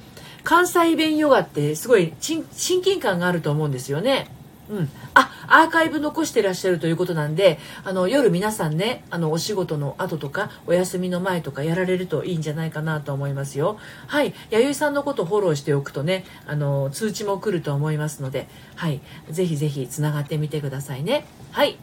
[0.45, 2.45] 関西弁ヨガってすごい親
[2.83, 4.29] 近感があると思うんですよね。
[4.71, 13.79] うん、あアーカイブ残してらっしゃるということなんであの夜皆さんねあのお仕事の後とかお休みの前とかやられるといいんじゃないかなと思いますよ。
[14.07, 14.35] はい。
[14.51, 19.01] 弥生さんのことフォローしておくとねあの通知も来ると思いますのではい。
[19.31, 21.27] ぜひぜひつながってみてくださいね。
[21.53, 21.79] はい。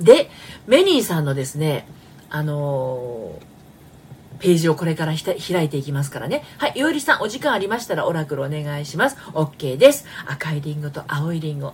[0.00, 0.30] で
[0.66, 1.86] メニーさんのですね
[2.30, 3.53] あのー
[4.44, 6.44] ページをこれから開いていきますからね。
[6.58, 9.16] はい、いおりさん、お時間ありましたらオラクルお願いします。
[9.32, 10.04] OK です。
[10.26, 11.72] 赤いリンゴと青いリンゴ。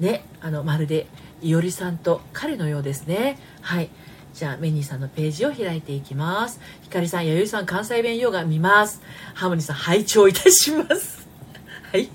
[0.00, 1.06] ね、あの、まるで、
[1.40, 3.38] いおりさんと彼のようですね。
[3.62, 3.88] はい。
[4.34, 6.60] じゃあ、メニーさんのページを開いていきます。
[6.82, 9.00] ひかりさん、やゆいさん、関西弁ヨガ見ます。
[9.32, 11.26] ハーモニーさん、拝聴いたします。
[11.90, 12.10] はい。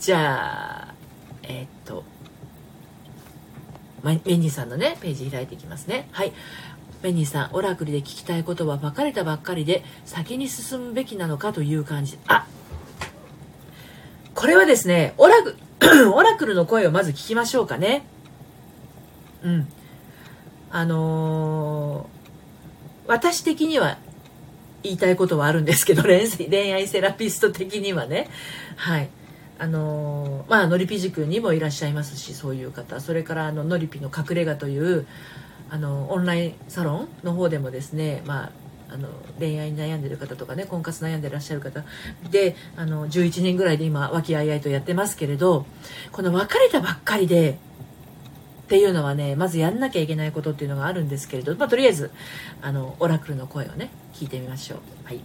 [0.00, 0.94] じゃあ、
[1.42, 2.02] えー、っと、
[4.02, 6.08] メニーさんのね、ページ開いていきますね。
[6.12, 6.32] はい。
[7.02, 12.18] ベニーさん、オラクルで聞きたいことは分かれたばっかりで先に進むべきなのかという感じ。
[12.26, 12.46] あ
[14.34, 15.56] これはですね、オラク
[16.14, 18.04] オラクルの声をまず聞きましょうかね。
[19.42, 19.68] うん。
[20.70, 23.98] あのー、私的には
[24.82, 28.28] 言いたいことはあるんですけど、 恋愛セラピスト的にはね。
[28.76, 29.08] はい。
[29.58, 33.00] あのー、まあ、のりぴ塾にもいらっしゃいますし、そういう方。
[33.00, 35.06] それから、あの、のりぴの隠れ家という、
[35.70, 38.52] あのオンラインサロンの方でもですね、まあ、
[38.90, 41.84] あの恋愛に悩んでる方とかね婚活悩んでらっしゃる方
[42.30, 45.66] であの11人ぐらいで今和気あいあいとやってますけれど
[46.12, 47.54] この別れたばっかりでっ
[48.68, 52.10] ていうのはねまずやんなきゃいけないことっていうのがあるんですけれど、まあ、とりあえず
[52.60, 54.78] あのオラクルの声をね聞いてみましょう。
[55.04, 55.20] はい。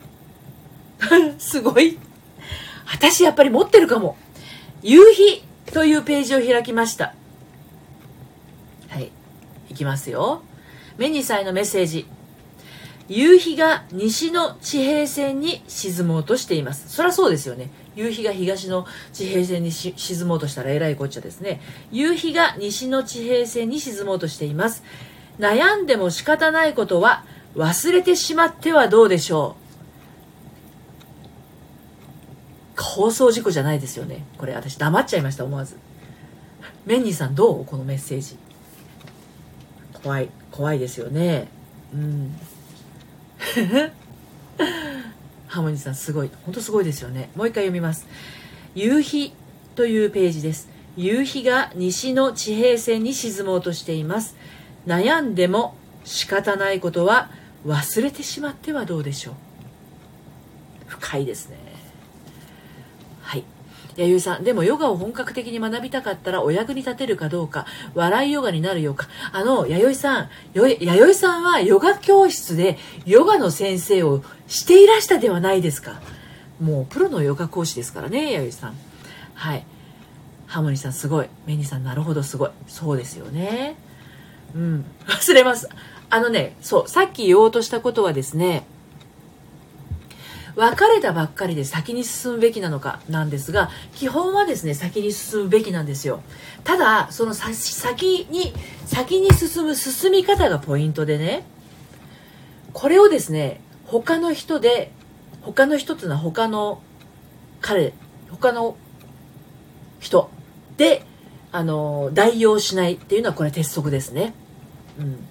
[1.39, 1.97] すごい。
[2.85, 4.17] 私やっぱり持ってるかも。
[4.81, 7.15] 夕日というページを開きました。
[9.73, 10.43] いきますよ。
[10.97, 12.05] メニさんのメッセージ。
[13.09, 16.87] 夕日が西の地平線に沈もうとしています。
[16.87, 17.69] そりゃそうですよね。
[17.95, 21.59] 夕日が東の地平線に沈もうとしたらえらいこっちゃですね。
[21.91, 24.83] 夕日が西の地平線に沈もうとしています。
[25.39, 29.57] 悩んでも仕方ないことは忘れてしまってはどうでしょ
[32.77, 32.81] う。
[32.81, 34.23] 放送事故じゃないですよね。
[34.37, 35.77] これ私黙っちゃいました、思わず。
[36.85, 37.65] メンニーさんどう？
[37.65, 38.37] このメッセージ。
[40.03, 41.47] 怖い怖いですよね。
[41.93, 42.35] うん。
[45.47, 46.31] ハーモニーさんすごい。
[46.45, 47.29] 本当すごいですよね。
[47.35, 48.07] もう一回読みます。
[48.75, 49.33] 夕日
[49.75, 50.67] というページです。
[50.97, 54.35] 夕日が西の地平線に沈もうとしています。
[54.85, 57.29] 悩んでも仕方ないことは
[57.65, 59.33] 忘れてしまってはどうでしょう。
[60.87, 61.57] 深いですね。
[63.97, 69.07] 弥生さん、でもヨガを本格的に学びたかったらお役に立てるかどうか、笑いヨガになるよか。
[69.31, 76.01] あの、弥生さん、弥生さんはヨガ教室でヨガの先生をしていらしたではないですか。
[76.61, 78.75] もうプロのヨガ講師ですからね、弥生さん。
[79.33, 79.65] はい。
[80.47, 81.27] ハモニさんすごい。
[81.45, 82.49] メニーさんなるほどすごい。
[82.67, 83.75] そうですよね。
[84.55, 84.85] うん。
[85.07, 85.67] 忘れます。
[86.09, 88.67] あのね、そう、さっき言おうとしたことはですね、
[90.55, 96.21] 別れたばっかりで先に進むべきなのかなんですが基本はですね先に進むべきなんですよ。
[96.63, 98.53] ただその先に
[98.85, 101.45] 先に進む進み方がポイントでね
[102.71, 104.91] これをですね他の人で
[105.41, 106.81] 他の人っていうのは他の
[107.61, 107.93] 彼
[108.29, 108.77] 他の
[109.99, 110.29] 人
[110.77, 111.05] で
[111.51, 114.33] あの代用しないっていうのはこれ鉄則ですね。
[114.99, 115.27] うん。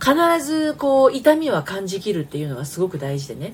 [0.00, 3.52] 必ずこう痛みは感じきるっていうのがすごく大事でね、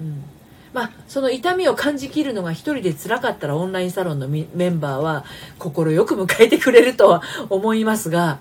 [0.00, 0.24] うん。
[0.72, 5.24] まあ、その痛みを感じきるのが一人で辛かったらオンラインサロンのメンバーは
[5.58, 8.38] 快く迎えてくれるとは思いますが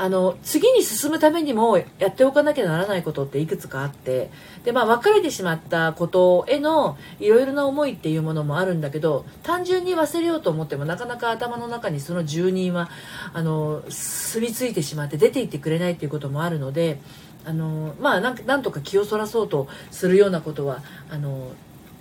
[0.00, 4.30] あの次に進むためにもやっておかなきゃならないことっていくつかあって
[4.64, 12.88] で、まあ、別れてしまったことへのいろいろな思いっていうものもあるんだけど単純に忘れようと思ってもなかなか頭の中にその住人は
[13.32, 17.00] あの住み着いてしまって出て行ってくれないっていうこともあるので
[17.44, 20.80] あの、まあ、なんとか気をそらそうとするようなことは
[21.10, 21.50] あの、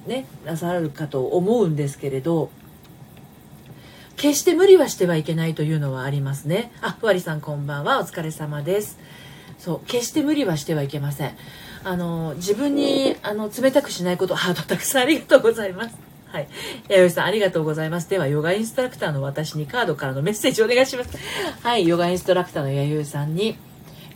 [0.05, 2.51] ね、なさるかと思うんですけれど。
[4.17, 8.97] 決して無理はしてはいけないというのはありますねあふわりさんこんばんはお疲れ様です
[9.59, 11.37] そう決して無理はしてはいけません
[11.83, 15.95] あの自分にあの冷たくしないことハートたくさんありがとうございます
[16.29, 16.47] はい。
[16.89, 18.09] 弥生さん、ありがとうございます。
[18.09, 21.17] では、ヨガインストラクターの私にカードからのメッセージお願いします。
[21.63, 21.87] はい。
[21.87, 23.57] ヨガインストラクターの弥生さんに、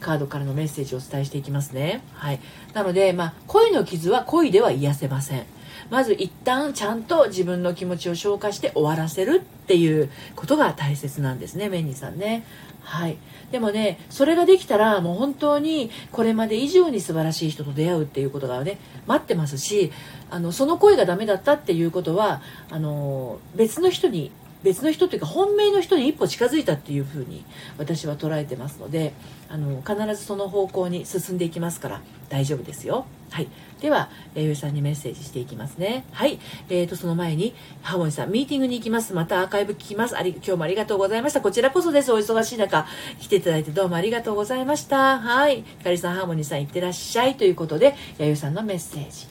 [0.02, 2.04] カードからのメッセージをお伝えしていきますね。
[2.14, 2.40] はい。
[2.74, 5.46] なので、まあ、恋の傷は恋では癒せません。
[5.90, 12.46] まず一旦ちゃんと自分の気持ちを消化して終わらせるっていうことが大切なんですねメンニーさんね
[12.82, 13.18] はい
[13.52, 19.92] でもねそれができたらもう本当にこれまで以上に素晴らしい人と出会うっていうことがね待ってますし
[20.30, 24.32] あのその声がダメだったっていうことはあの別の人に
[24.64, 27.44] 別の人というか本命の人に一歩近づいたっていうふうに
[27.78, 29.14] 私は捉えてますので
[29.50, 33.06] あの必ずその方向に進んでいきますから大丈夫ですよ。
[33.32, 33.48] はい、
[33.80, 36.06] では、えー、さんにメッセージしていきますね。
[36.12, 36.38] はい、
[36.70, 39.14] えーと、その前に、ハモニさん、ミーティングに行きます。
[39.14, 40.18] またアーカイブ聞きます。
[40.18, 41.40] あり今日もありがとうございました。
[41.40, 42.12] こちらこそです。
[42.12, 42.86] お忙しい中、
[43.20, 45.20] 来ていただいてどうもありがとうございました。
[45.20, 47.36] はい、ひかりさん、ハーモニーさん、いってらっしゃい。
[47.36, 49.28] ということで、やゆさんのメッセージ。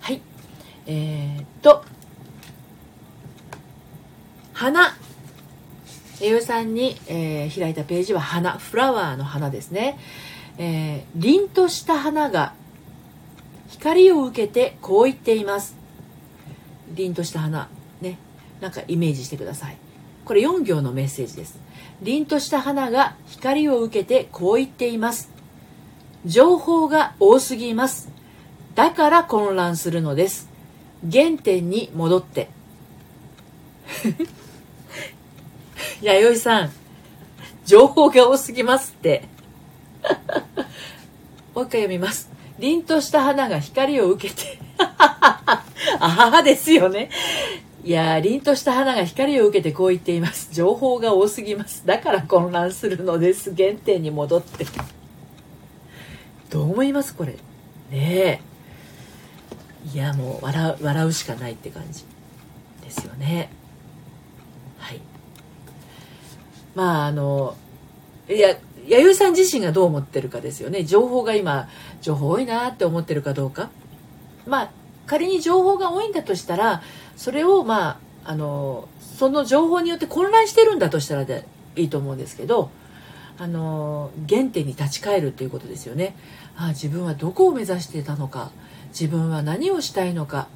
[0.00, 0.22] はい、
[0.92, 1.84] えー、っと、
[4.52, 4.96] 花。
[6.20, 8.58] 栄養さんに、えー、開いたページは花。
[8.58, 9.96] フラワーの花ですね、
[10.58, 12.54] えー、凛とした花が
[13.68, 15.76] 光を受けてこう言っています。
[16.92, 17.68] 凛とした花。
[18.00, 18.18] ね。
[18.60, 19.76] なんかイメージしてください。
[20.24, 21.60] これ4行のメッセージです。
[22.02, 25.30] 凛とした花が光を受けてこう言っています。
[26.26, 28.10] 情報が多すぎます。
[28.74, 30.49] だから混乱するのです。
[31.08, 32.48] 原点に戻って
[36.02, 36.72] 弥生さん、
[37.66, 39.24] 情報が多すぎますって。
[41.54, 42.30] もう一回読みます。
[42.58, 44.58] 凛とした花が光を受けて。
[44.78, 45.64] あ
[46.00, 47.10] ははですよね。
[47.84, 50.48] いや凛とした花が光を受けてこう言っています。
[50.52, 51.84] 情報が多すぎます。
[51.86, 53.54] だから混乱するのです。
[53.54, 54.66] 原点に戻って。
[56.50, 57.32] どう思いますこれ？
[57.32, 57.38] ね
[57.92, 58.40] え。
[59.92, 62.04] いやもう笑う、笑うしかないって感じ
[62.82, 63.50] ですよね。
[66.74, 67.56] まああの
[68.28, 70.84] いや弥生さん自身がどう思ってるかですよね。
[70.84, 71.68] 情報が今
[72.00, 73.70] 情報多いなって思ってるかどうか。
[74.46, 74.70] まあ
[75.06, 76.82] 仮に情報が多いんだとしたら
[77.16, 81.44] それをまああのその情報によって混乱してるんだとしたらで
[81.76, 82.70] いいと思うんですけど
[83.38, 86.16] あの原点に立ち返るっていうことですよね。
[86.56, 88.52] あ自分はどこを目指してたのか。
[88.90, 90.48] 自分は何をしたいのか、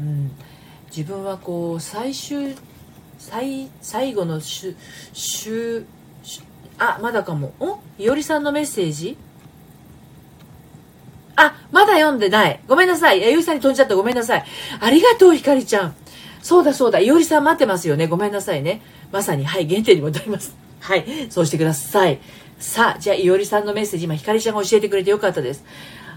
[0.00, 0.30] うん、
[0.94, 2.54] 自分はこう最終
[3.18, 4.74] 最最後の週
[5.12, 5.84] 週
[6.78, 7.52] あまだかも。
[7.60, 7.78] お？
[7.98, 9.16] いおりさんのメッセージ？
[11.36, 12.60] あまだ読んでない。
[12.66, 13.20] ごめんなさい。
[13.20, 13.94] いおりさんに飛んじゃった。
[13.94, 14.44] ごめんなさい。
[14.80, 15.94] ありがとうひかりちゃん。
[16.42, 16.98] そうだそうだ。
[16.98, 18.08] いおりさん待ってますよね。
[18.08, 18.82] ごめんなさいね。
[19.12, 20.56] まさにはい原点に戻ります。
[20.80, 21.06] はい。
[21.30, 22.18] そうしてください。
[22.58, 24.06] さあじゃあいおりさんのメッセージ。
[24.06, 25.64] 今ひかりちゃんが教えてくれてよかったです。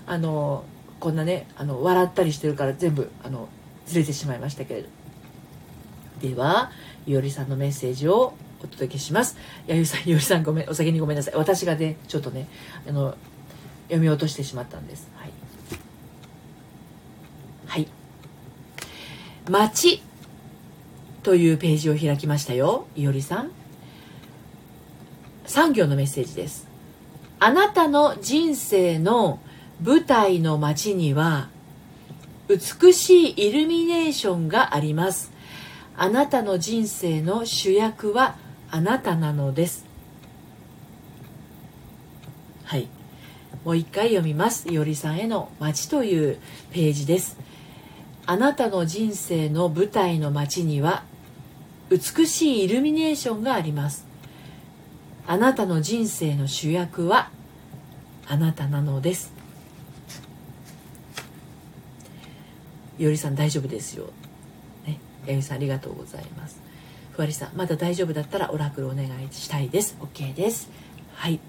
[0.07, 0.63] あの
[0.99, 3.49] こんなねあの笑ったりしてるから全部あの
[3.85, 4.87] ずれてしまいましたけれど。
[6.21, 6.71] では
[7.05, 9.37] いおりさんのメッセージをお届けします。
[9.67, 11.35] やゆさんいおりさんごめんお先にごめんなさい。
[11.35, 12.47] 私がねちょっとね
[12.87, 13.15] あの
[13.87, 15.09] 読み落としてしまったんです。
[15.15, 15.31] はい。
[17.67, 17.87] はい。
[19.49, 20.01] 街
[21.21, 22.87] というページを開きましたよ。
[22.95, 23.51] いおりさん。
[25.45, 26.67] 3行のメッセージです。
[27.39, 29.39] あなたの人生の
[29.83, 31.49] 舞台の街には
[32.47, 35.31] 美しいイルミネーションがあります。
[35.97, 38.35] あなたの人生の主役は
[38.69, 39.85] あなたなのです。
[42.63, 42.87] はい。
[43.63, 44.69] もう一回読みます。
[44.69, 46.37] いおりさんへの街という
[46.71, 47.37] ページです。
[48.25, 51.03] あなたの人生の舞台の街には
[51.89, 54.05] 美しいイルミネーションがあります。
[55.27, 57.29] あなたの人生の主役は
[58.27, 59.34] あなたなのです。
[62.97, 64.09] いおりさん大丈夫ですよ。
[65.27, 66.61] えみさんありがとうございます。
[67.11, 69.97] ふわりさんまだ大丈夫だったらオラクルお願いしたいです。
[69.99, 70.69] OK です。
[71.15, 71.39] はい。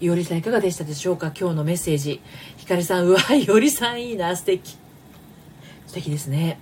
[0.00, 1.32] いおりさんいかがでしたでしょうか？
[1.38, 2.20] 今日のメッセージ。
[2.56, 4.34] ひかりさんうわいおりさんいいな。
[4.36, 4.76] 素敵。
[5.86, 6.58] 素敵ですね。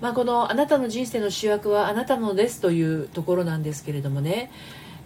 [0.00, 4.50] まあこのあなたの人生の主役はあなたのですというところなんですけれどもね。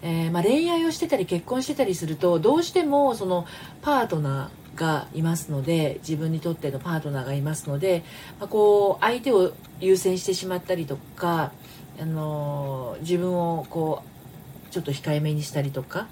[0.03, 3.46] えー、まあ、恋愛をしてたり結婚してたりするとどうしてもその
[3.81, 8.05] パートナーがいますので自分にとってのパートナーがいますので、
[8.39, 11.53] まあ、こう相手を優先してしまったりとか、
[12.01, 16.07] あの自分をこうちょっと控えめにしたりとか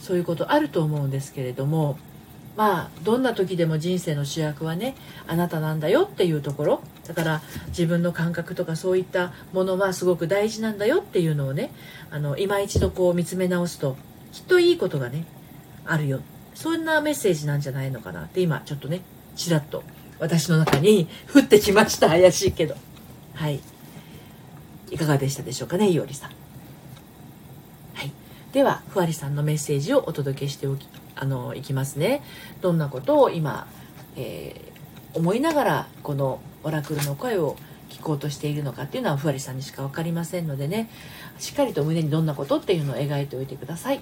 [0.00, 1.98] そういうことあると思うんですけれども
[2.56, 4.94] まあどんな時でも人生の主役はね
[5.26, 11.70] あなたなんだよっていうところだから自分の感覚とかそういったものはすごく大事なんだよっていうのをね
[12.10, 13.96] あの今一度こう見つめ直すと
[14.32, 15.24] きっといいことがね
[15.84, 16.20] あるよ。
[16.58, 19.02] そんなメッセージなんじゃないのかなって今ちょっとね
[19.36, 19.84] ちらっと
[20.18, 22.08] 私の中に降ってきました。
[22.08, 22.74] 怪しいけど。
[23.34, 23.60] はい。
[24.90, 26.30] いかがでしたでしょうかねいおりさん。
[27.94, 28.10] はい。
[28.52, 32.22] ではふわりさんのメッセージをお届けしておきあのいきますね。
[32.60, 33.68] どんなことを今、
[34.16, 37.56] えー、思いながらこのオラクルの声を
[37.88, 40.90] 聞こうとしているのかっていうのはふわりさんにしか分かりませんのでね。
[41.38, 44.00] しっかりと胸にどんなことっていうのを描いておいてください。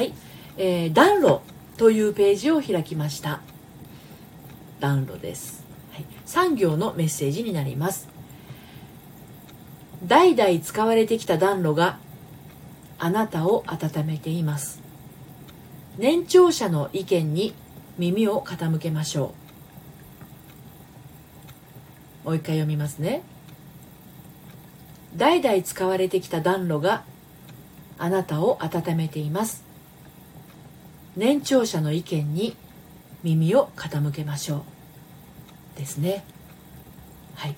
[0.00, 0.14] はい、
[0.56, 1.42] えー、暖炉
[1.76, 3.42] というページを開きました。
[4.78, 8.08] 暖炉です、はい、産業のメッセージになります。
[10.06, 11.98] 代々使われてきた暖炉が
[12.98, 14.80] あなたを温めています。
[15.98, 17.52] 年長者の意見に
[17.98, 19.34] 耳を傾けましょ
[22.24, 22.28] う。
[22.28, 23.20] もう一回読みますね。
[25.14, 27.04] 代々使われてきた暖炉が
[27.98, 29.68] あなたを温めています。
[31.16, 32.56] 年長者の意見に
[33.22, 35.78] 耳を傾けましょう。
[35.78, 36.24] ですね。
[37.34, 37.56] はい。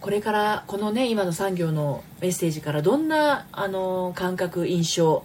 [0.00, 5.24] これからこのね今の産業のメッセージからどんなあの感覚印象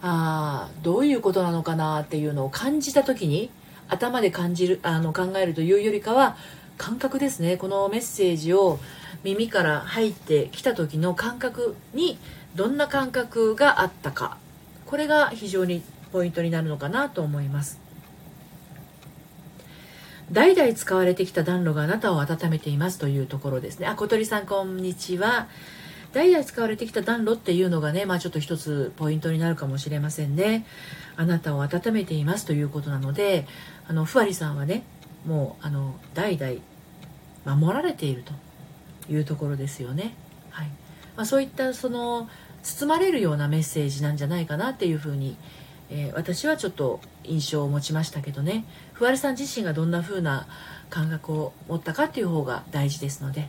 [0.00, 3.50] あどういうことなのかなっていうのを感じた時に
[3.88, 6.36] 頭で感じるあの考えるというよりかは
[6.78, 7.56] 感覚ですね。
[7.56, 8.78] このメッセージを
[9.22, 12.18] 耳から入ってきた時の感覚に
[12.54, 14.38] どんな感覚があったか。
[14.86, 15.82] これが非常に
[16.14, 17.80] ポイントになるのかなと思います。
[20.30, 23.88] 代々使われてきた暖炉があなたを温めていますというところですね。
[23.88, 25.48] あ小鳥さんこんにちは。
[26.12, 30.64] 代々使われてきた暖炉っていうのがねまあちょっと一つポイントになるかもしれませんね。
[31.16, 33.48] あなたを温めていますということなので
[33.88, 34.84] あのふわりさんはね
[35.26, 36.60] もうあの代々
[37.44, 38.32] 守られていると
[39.12, 40.14] いうところですよね。
[40.50, 40.68] はい。
[41.16, 42.30] まあ、そういったその
[42.62, 45.36] 包まれるようなメッセージなんじゃないかなっていうふうに
[45.90, 48.64] えー、私はちょっと印象を持ちましたけどね。
[48.92, 50.46] ふわりさん自身がどんな風な
[50.90, 53.48] 感覚を持ったかっていう方が大事ですので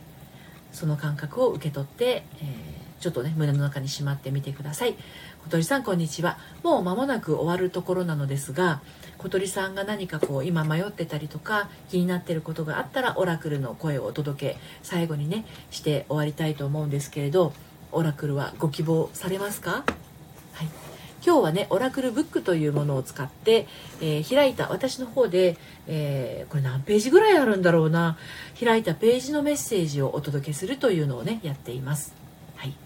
[0.72, 4.96] その感覚を受け取って、えー、ちょっとね胸の中にしまってみてください。
[5.44, 6.38] 小鳥さんこんにちは。
[6.64, 8.80] もう間もなく終わるところなのですが
[9.18, 17.52] 小鳥さんが何かこう今迷ってたりとか気になってることがあったらオラクルの声をお届け最後にねして終わりたいと思うんですけれど
[17.92, 19.84] オラクルはご希望されますか？
[20.52, 20.95] はい。
[21.26, 23.66] 今日はねオラクルブックというものを使って、
[24.00, 25.56] えー、開いた私の方で、
[25.88, 28.16] えー、これ何ページぐらいあるんだろうな。
[28.60, 32.14] 開いたページのメッセージをお届けするというのをねやっています。
[32.54, 32.76] はい、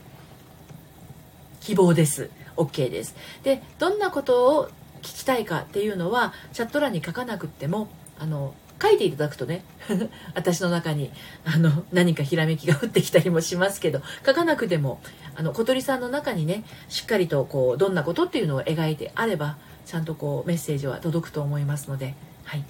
[1.61, 2.30] 希望です。
[2.57, 3.14] OK です。
[3.43, 4.68] でどんなことを
[5.03, 7.88] 聞きたいかっていうのはチャット欄に書かなくっても
[8.18, 9.64] あの書いていただくとね
[10.34, 11.11] 私の中に
[11.45, 15.01] あの何かひらめきが降ってきたりもしますけど書かなくても
[15.35, 19.57] あの小鳥さんの中にねしっかりとこうどんなことっていうのを描いてあれば
[19.87, 22.14] ちゃんとこうメッセージは届くと思いますので、
[22.45, 22.64] はい、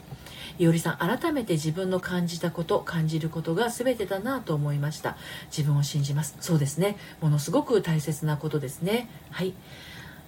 [0.58, 5.16] いおりさん改めて自分の感じたこと感じることが全てだなと思いました。
[5.46, 6.36] 自分を信じます。
[6.40, 6.96] そうですね。
[7.20, 9.08] ものすごく大切なことですね。
[9.30, 9.54] はい。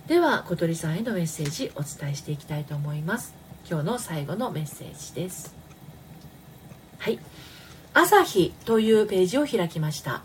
[0.06, 3.34] では小鳥さんへのメッセージお伝えしていきたいと思います。
[3.70, 5.54] 今日の最後のメッセージです。
[6.98, 7.18] はい。
[7.92, 10.22] 朝日というページを開きました。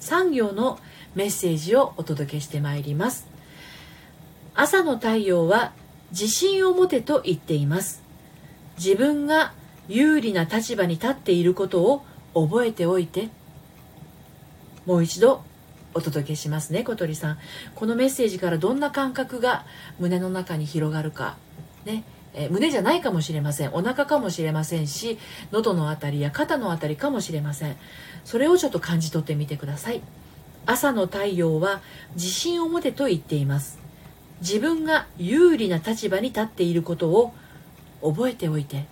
[0.00, 0.80] 産業の
[1.14, 3.26] メッセージをお届けしてまいります。
[4.54, 5.72] 朝の太陽は
[6.10, 8.02] 自信を持てと言っています。
[8.76, 9.52] 自分が
[9.88, 12.04] 有利な立場に立っていることを
[12.34, 13.28] 覚えておいて、
[14.86, 15.42] もう一度
[15.94, 17.38] お届けしますね、小鳥さん。
[17.74, 19.64] このメッセージからどんな感覚が
[19.98, 21.36] 胸の中に広がるか、
[21.84, 22.04] ね、
[22.34, 25.18] え胸じゃないかもしれませんお腹かもしれませんし
[25.50, 27.76] 喉の辺りや肩の辺りかもしれません
[28.24, 30.02] それをちょっと感じ取ってみてください
[30.68, 31.80] 朝の太陽は
[32.14, 33.78] 自信を持てと言っています。
[34.42, 37.32] 自分が有利な立場に立っていることを
[38.02, 38.84] 覚えておいて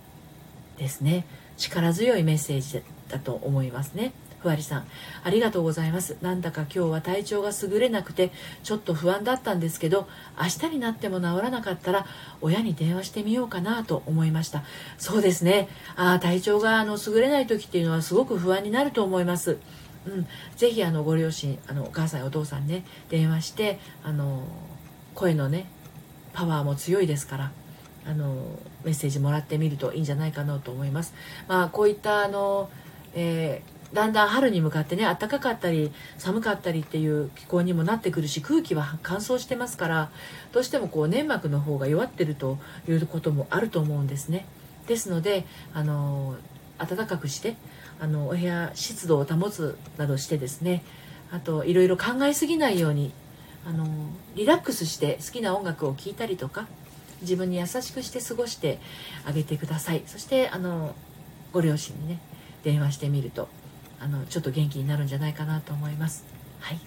[0.78, 1.26] ですね。
[1.58, 4.12] 力強いメッセージだと思いますね。
[4.40, 4.86] ふわりさん
[5.22, 6.16] ありがとうございます。
[6.22, 10.08] なんだか今日は体調が優れなくてちょっと不安だったんですけど
[10.40, 12.06] 明日になっても治らなかったら
[12.40, 14.62] 親に電話してみようかなと思いました。
[14.96, 15.68] そうですね。
[15.94, 19.58] あ体調があの優れない時っていうのはすごく不安になると思います。
[20.06, 20.26] うん、
[20.56, 24.44] ぜひあのご両親あのお母さんお父さんね電話してあの
[25.14, 25.66] 声のね
[26.32, 27.52] パワーも強いですから
[28.06, 31.12] あのメッセージもらってみるといいんじゃないかなと思います。
[31.48, 32.70] まあ、こういったあの、
[33.14, 40.10] えーだんだん春に向かってね暖かかったり寒かったりっていう気候にもなってくるし空気は乾燥してますから
[40.52, 44.44] どうしてもこう粘膜の方が弱ってるということもあると思うんですね
[44.86, 46.36] ですのであの
[46.78, 47.56] 暖かくして
[48.00, 50.82] あのお部屋湿度を保つなどしてですね
[51.30, 53.12] あといろいろ考えすぎないように
[53.66, 53.86] あの
[54.34, 56.68] リラックスして好きな音楽を聴いたりとか
[57.22, 58.78] 自分に優しくして過ごして
[59.24, 60.02] あげてください。
[60.06, 60.94] そしてあの
[61.52, 62.20] ご両親にね
[62.62, 63.48] 電話してみると
[64.00, 66.24] あのちょっと元気になるんじゃないかなと思います。
[66.60, 66.80] はい。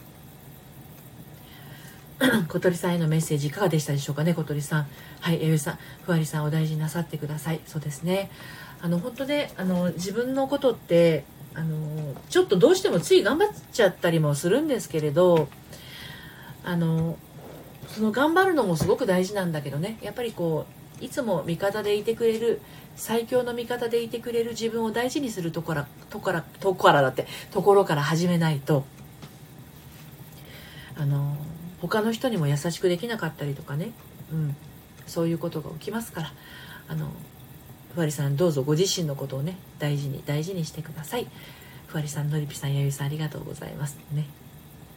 [2.49, 4.87] 小鳥さんへのメッセージいかがでしたでしょうかね小鳥さん。
[5.19, 7.59] はい弥生さんふわりさんお大事になさってください。
[7.65, 8.29] そうですね。
[8.81, 11.23] あの本当ねあの自分のことって
[11.53, 15.49] あのちょっとどうしてもつい頑張っちゃったりもするんですけれど
[16.63, 17.17] あの
[17.87, 19.97] その頑張るのもすごく大事なんだけどね。
[20.01, 20.65] やっぱりこ
[21.01, 22.61] ういつも味方でいてくれる
[22.95, 28.85] 最強の味方でいてくれる自分を大事にするところところところだってところから始めないと
[30.97, 31.37] あの
[31.81, 33.91] 他の人にも優しくできなかったりとかね、
[34.31, 34.55] うん、
[35.07, 36.33] そういうことが起きますから。
[36.89, 37.07] あの
[37.99, 41.27] ふわりさんどうぞご自身のことをね大事に大事にしてください。
[41.87, 43.97] ふわりさんのりぴさんやゆさんありがとうございます。
[44.13, 44.25] ね。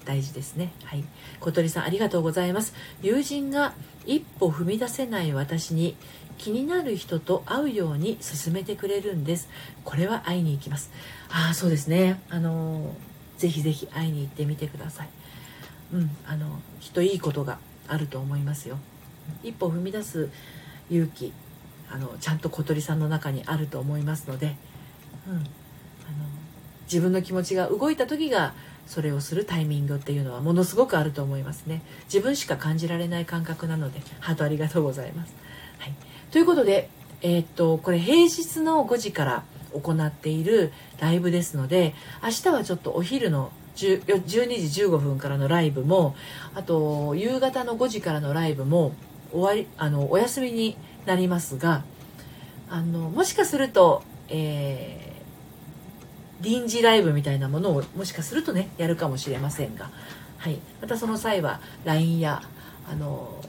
[0.05, 0.71] 大事ですね。
[0.85, 1.03] はい。
[1.41, 2.75] 小鳥さんありがとうございます。
[3.03, 3.73] 友人が
[4.07, 5.97] 一歩踏み出せない私に
[6.39, 9.49] 気になる人と会うように勧めてくれるんです。
[9.85, 10.93] これは会いに行きます。
[11.29, 12.21] ああそうですね。
[12.31, 12.95] あの
[13.37, 15.09] ぜひぜひ会いに行ってみてください。
[15.93, 16.17] うん。
[16.25, 18.79] あのきっといいことがあると思いますよ。
[19.43, 20.31] 一歩踏み出す
[20.89, 21.33] 勇気。
[21.93, 24.57] あのちゃんと小鳥さんの中にあると思いますので、
[25.29, 25.45] うん、あの
[26.85, 28.55] 自分の気持ちが動いた時が
[28.87, 31.83] それをするタイミングっていうのはものすごくあると思いますね。
[32.05, 35.35] 自分しか感じられない感覚なのでハートありがとうございます、
[35.79, 35.95] はい、
[36.31, 36.89] ということで
[37.21, 46.15] えー、っとこれ平日の5時から行っているライブですので明日はちょっとお昼の12時15分からのライブも
[46.55, 48.93] あと夕方の5時からのライブも
[49.33, 50.77] 終わりあのお休みに
[51.07, 51.85] なりますが
[52.69, 59.91] あのもしかすると、えー、臨時ライブみたいなものをもしかするとねやるかもしれませんが、
[60.39, 62.43] はい、またその際は LINE や
[62.91, 63.43] あの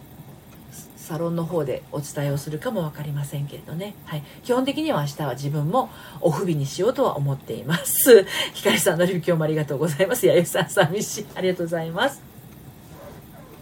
[1.04, 5.90] サロンの方でお伝えをするかも分かりませんけれどね、はい、基本的には明日は自分も
[6.22, 8.26] お不備にしようとは思っています。
[8.56, 10.26] ひかりさんのりび今日もありがとうございます。
[10.26, 11.26] やゆさん寂しい。
[11.36, 12.33] ありがとうございます。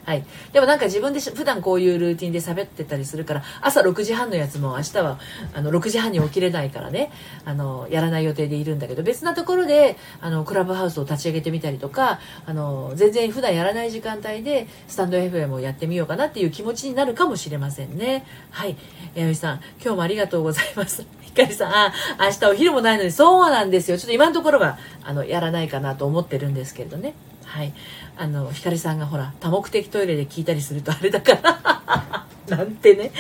[0.06, 5.20] はい、でもなんか自分で普段こういうルーティンで喋ってたりするから朝6時半のやつも明日は
[5.54, 7.12] あの6時半に起きれないからね。
[7.46, 18.26] あのやらない予定でいるんだけど別なところであのクラブハウスを立ち上げてみたりとかあの全然普段やらない時間帯でスタンド FM をやってみようかなっていう気持ちになるかもしれませんね。
[18.50, 18.76] はい。
[19.16, 21.06] 弥生さん今日もありがとうございます。
[21.22, 23.98] ひかりさんあ明日お昼もないのにそうなんですよ。
[23.98, 27.14] ちょっと今のところはあのやらないかなと思ってるんですけれどね。
[27.46, 27.74] はい。
[28.18, 32.28] あのひかりさんがほら多目的トイレで聞いたりするとあれだから。
[32.48, 33.12] なんてね。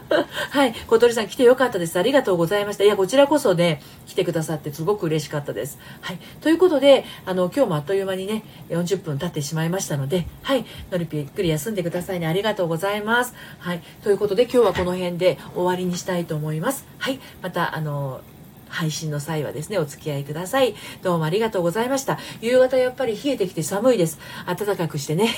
[0.50, 0.74] はい。
[0.86, 1.98] 小鳥さん来てよかったです。
[1.98, 2.84] ありがとうございました。
[2.84, 5.78] いやこちらこそね来てくださってすごく嬉しかったです。
[6.00, 6.18] はい。
[6.40, 10.64] ということであの今日もあっという間にね40分経ってしまいましたのではい。
[10.90, 12.26] のりぴゆっくり休んでくださいね。
[12.26, 13.34] ありがとうございます。
[13.58, 13.82] はい。
[14.02, 16.86] ということで今日はこの辺で終わりにしたいと思います。
[16.98, 17.20] はい。
[17.42, 18.20] またあの
[18.68, 20.74] 配信の際はですね、お付き合いください。
[21.02, 22.18] どうもありがとうございました。
[22.40, 24.18] 夕方やっぱり冷えてきて寒いです。
[24.46, 25.28] 暖かくしてね。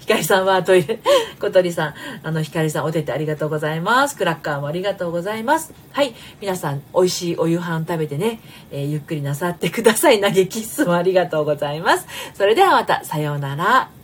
[0.00, 1.00] ひかりさんはトイレ、
[1.40, 4.16] 小鳥さん、あの、ひかりさんお手手ありがとうございます。
[4.16, 5.72] クラッカーもありがとうございます。
[5.92, 6.14] はい。
[6.40, 10.20] 皆さん、美味しいお夕飯食べてね、えー、ゆっくりなさってください。
[10.20, 12.06] 投げキッスもありがとうございます。
[12.34, 13.97] それではまた、さようなら。